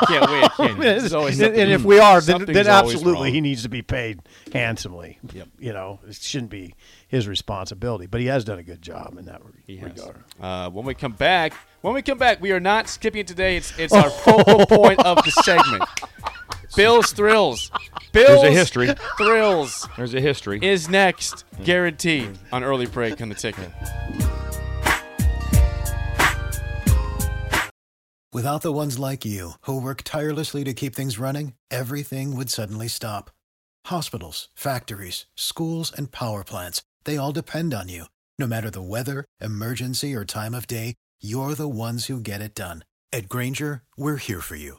can't 0.09 0.31
win, 0.31 0.49
can 0.77 0.83
and, 0.83 1.13
always 1.15 1.41
and 1.41 1.55
if 1.57 1.85
we 1.85 1.99
are, 1.99 2.21
then, 2.21 2.45
then 2.45 2.67
absolutely 2.67 3.31
he 3.31 3.41
needs 3.41 3.63
to 3.63 3.69
be 3.69 3.81
paid 3.81 4.21
handsomely. 4.53 5.19
Yep. 5.33 5.49
You 5.59 5.73
know, 5.73 6.01
it 6.07 6.17
shouldn't 6.17 6.51
be 6.51 6.75
his 7.09 7.29
responsibility, 7.29 8.07
but 8.07 8.21
he 8.21 8.27
has 8.27 8.45
done 8.45 8.59
a 8.59 8.63
good 8.63 8.83
job 8.83 9.17
in 9.17 9.27
that 9.27 9.41
has. 9.69 9.83
regard. 9.83 10.25
Uh, 10.41 10.71
when 10.71 10.85
we 10.85 10.95
come 10.95 11.13
back, 11.13 11.55
when 11.81 11.95
we 11.95 12.03
come 12.03 12.19
back, 12.19 12.43
we 12.43 12.53
are 12.53 12.61
not 12.61 12.89
skipping 12.89 13.21
it 13.21 13.27
today. 13.27 13.57
It's 13.57 13.79
it's 13.79 13.93
our 13.95 14.11
focal 14.11 14.67
point 14.67 14.99
of 15.01 15.19
the 15.25 15.31
segment. 15.31 15.85
Bill's 16.75 17.13
thrills. 17.13 17.71
Bill's 18.13 18.43
There's 18.43 18.43
a 18.45 18.51
history. 18.51 18.95
thrills 19.19 19.89
There's 19.97 20.15
a 20.15 20.21
history. 20.21 20.59
is 20.63 20.89
next, 20.89 21.45
guaranteed 21.65 22.39
on 22.51 22.65
early 22.65 22.87
break 22.87 23.21
on 23.21 23.29
the 23.29 23.35
ticket. 23.35 23.71
Without 28.33 28.63
the 28.63 28.73
ones 28.73 28.99
like 28.99 29.27
you, 29.27 29.53
who 29.63 29.79
work 29.79 30.01
tirelessly 30.03 30.65
to 30.65 30.73
keep 30.73 30.95
things 30.95 31.19
running, 31.19 31.53
everything 31.71 32.35
would 32.35 32.49
suddenly 32.49 32.89
stop. 32.89 33.31
Hospitals, 33.87 34.49
factories, 34.55 35.27
schools, 35.37 35.93
and 35.95 36.11
power 36.11 36.43
plants, 36.43 36.83
they 37.05 37.19
all 37.19 37.33
depend 37.33 37.75
on 37.75 37.91
you. 37.91 38.07
No 38.39 38.47
matter 38.47 38.71
the 38.71 38.81
weather, 38.81 39.27
emergency, 39.41 40.15
or 40.15 40.25
time 40.25 40.55
of 40.55 40.67
day, 40.67 40.95
you're 41.21 41.55
the 41.55 41.69
ones 41.69 42.07
who 42.07 42.19
get 42.19 42.41
it 42.41 42.55
done. 42.55 42.85
At 43.13 43.29
Grainger, 43.29 43.83
we're 43.99 44.17
here 44.17 44.41
for 44.41 44.57
you 44.57 44.79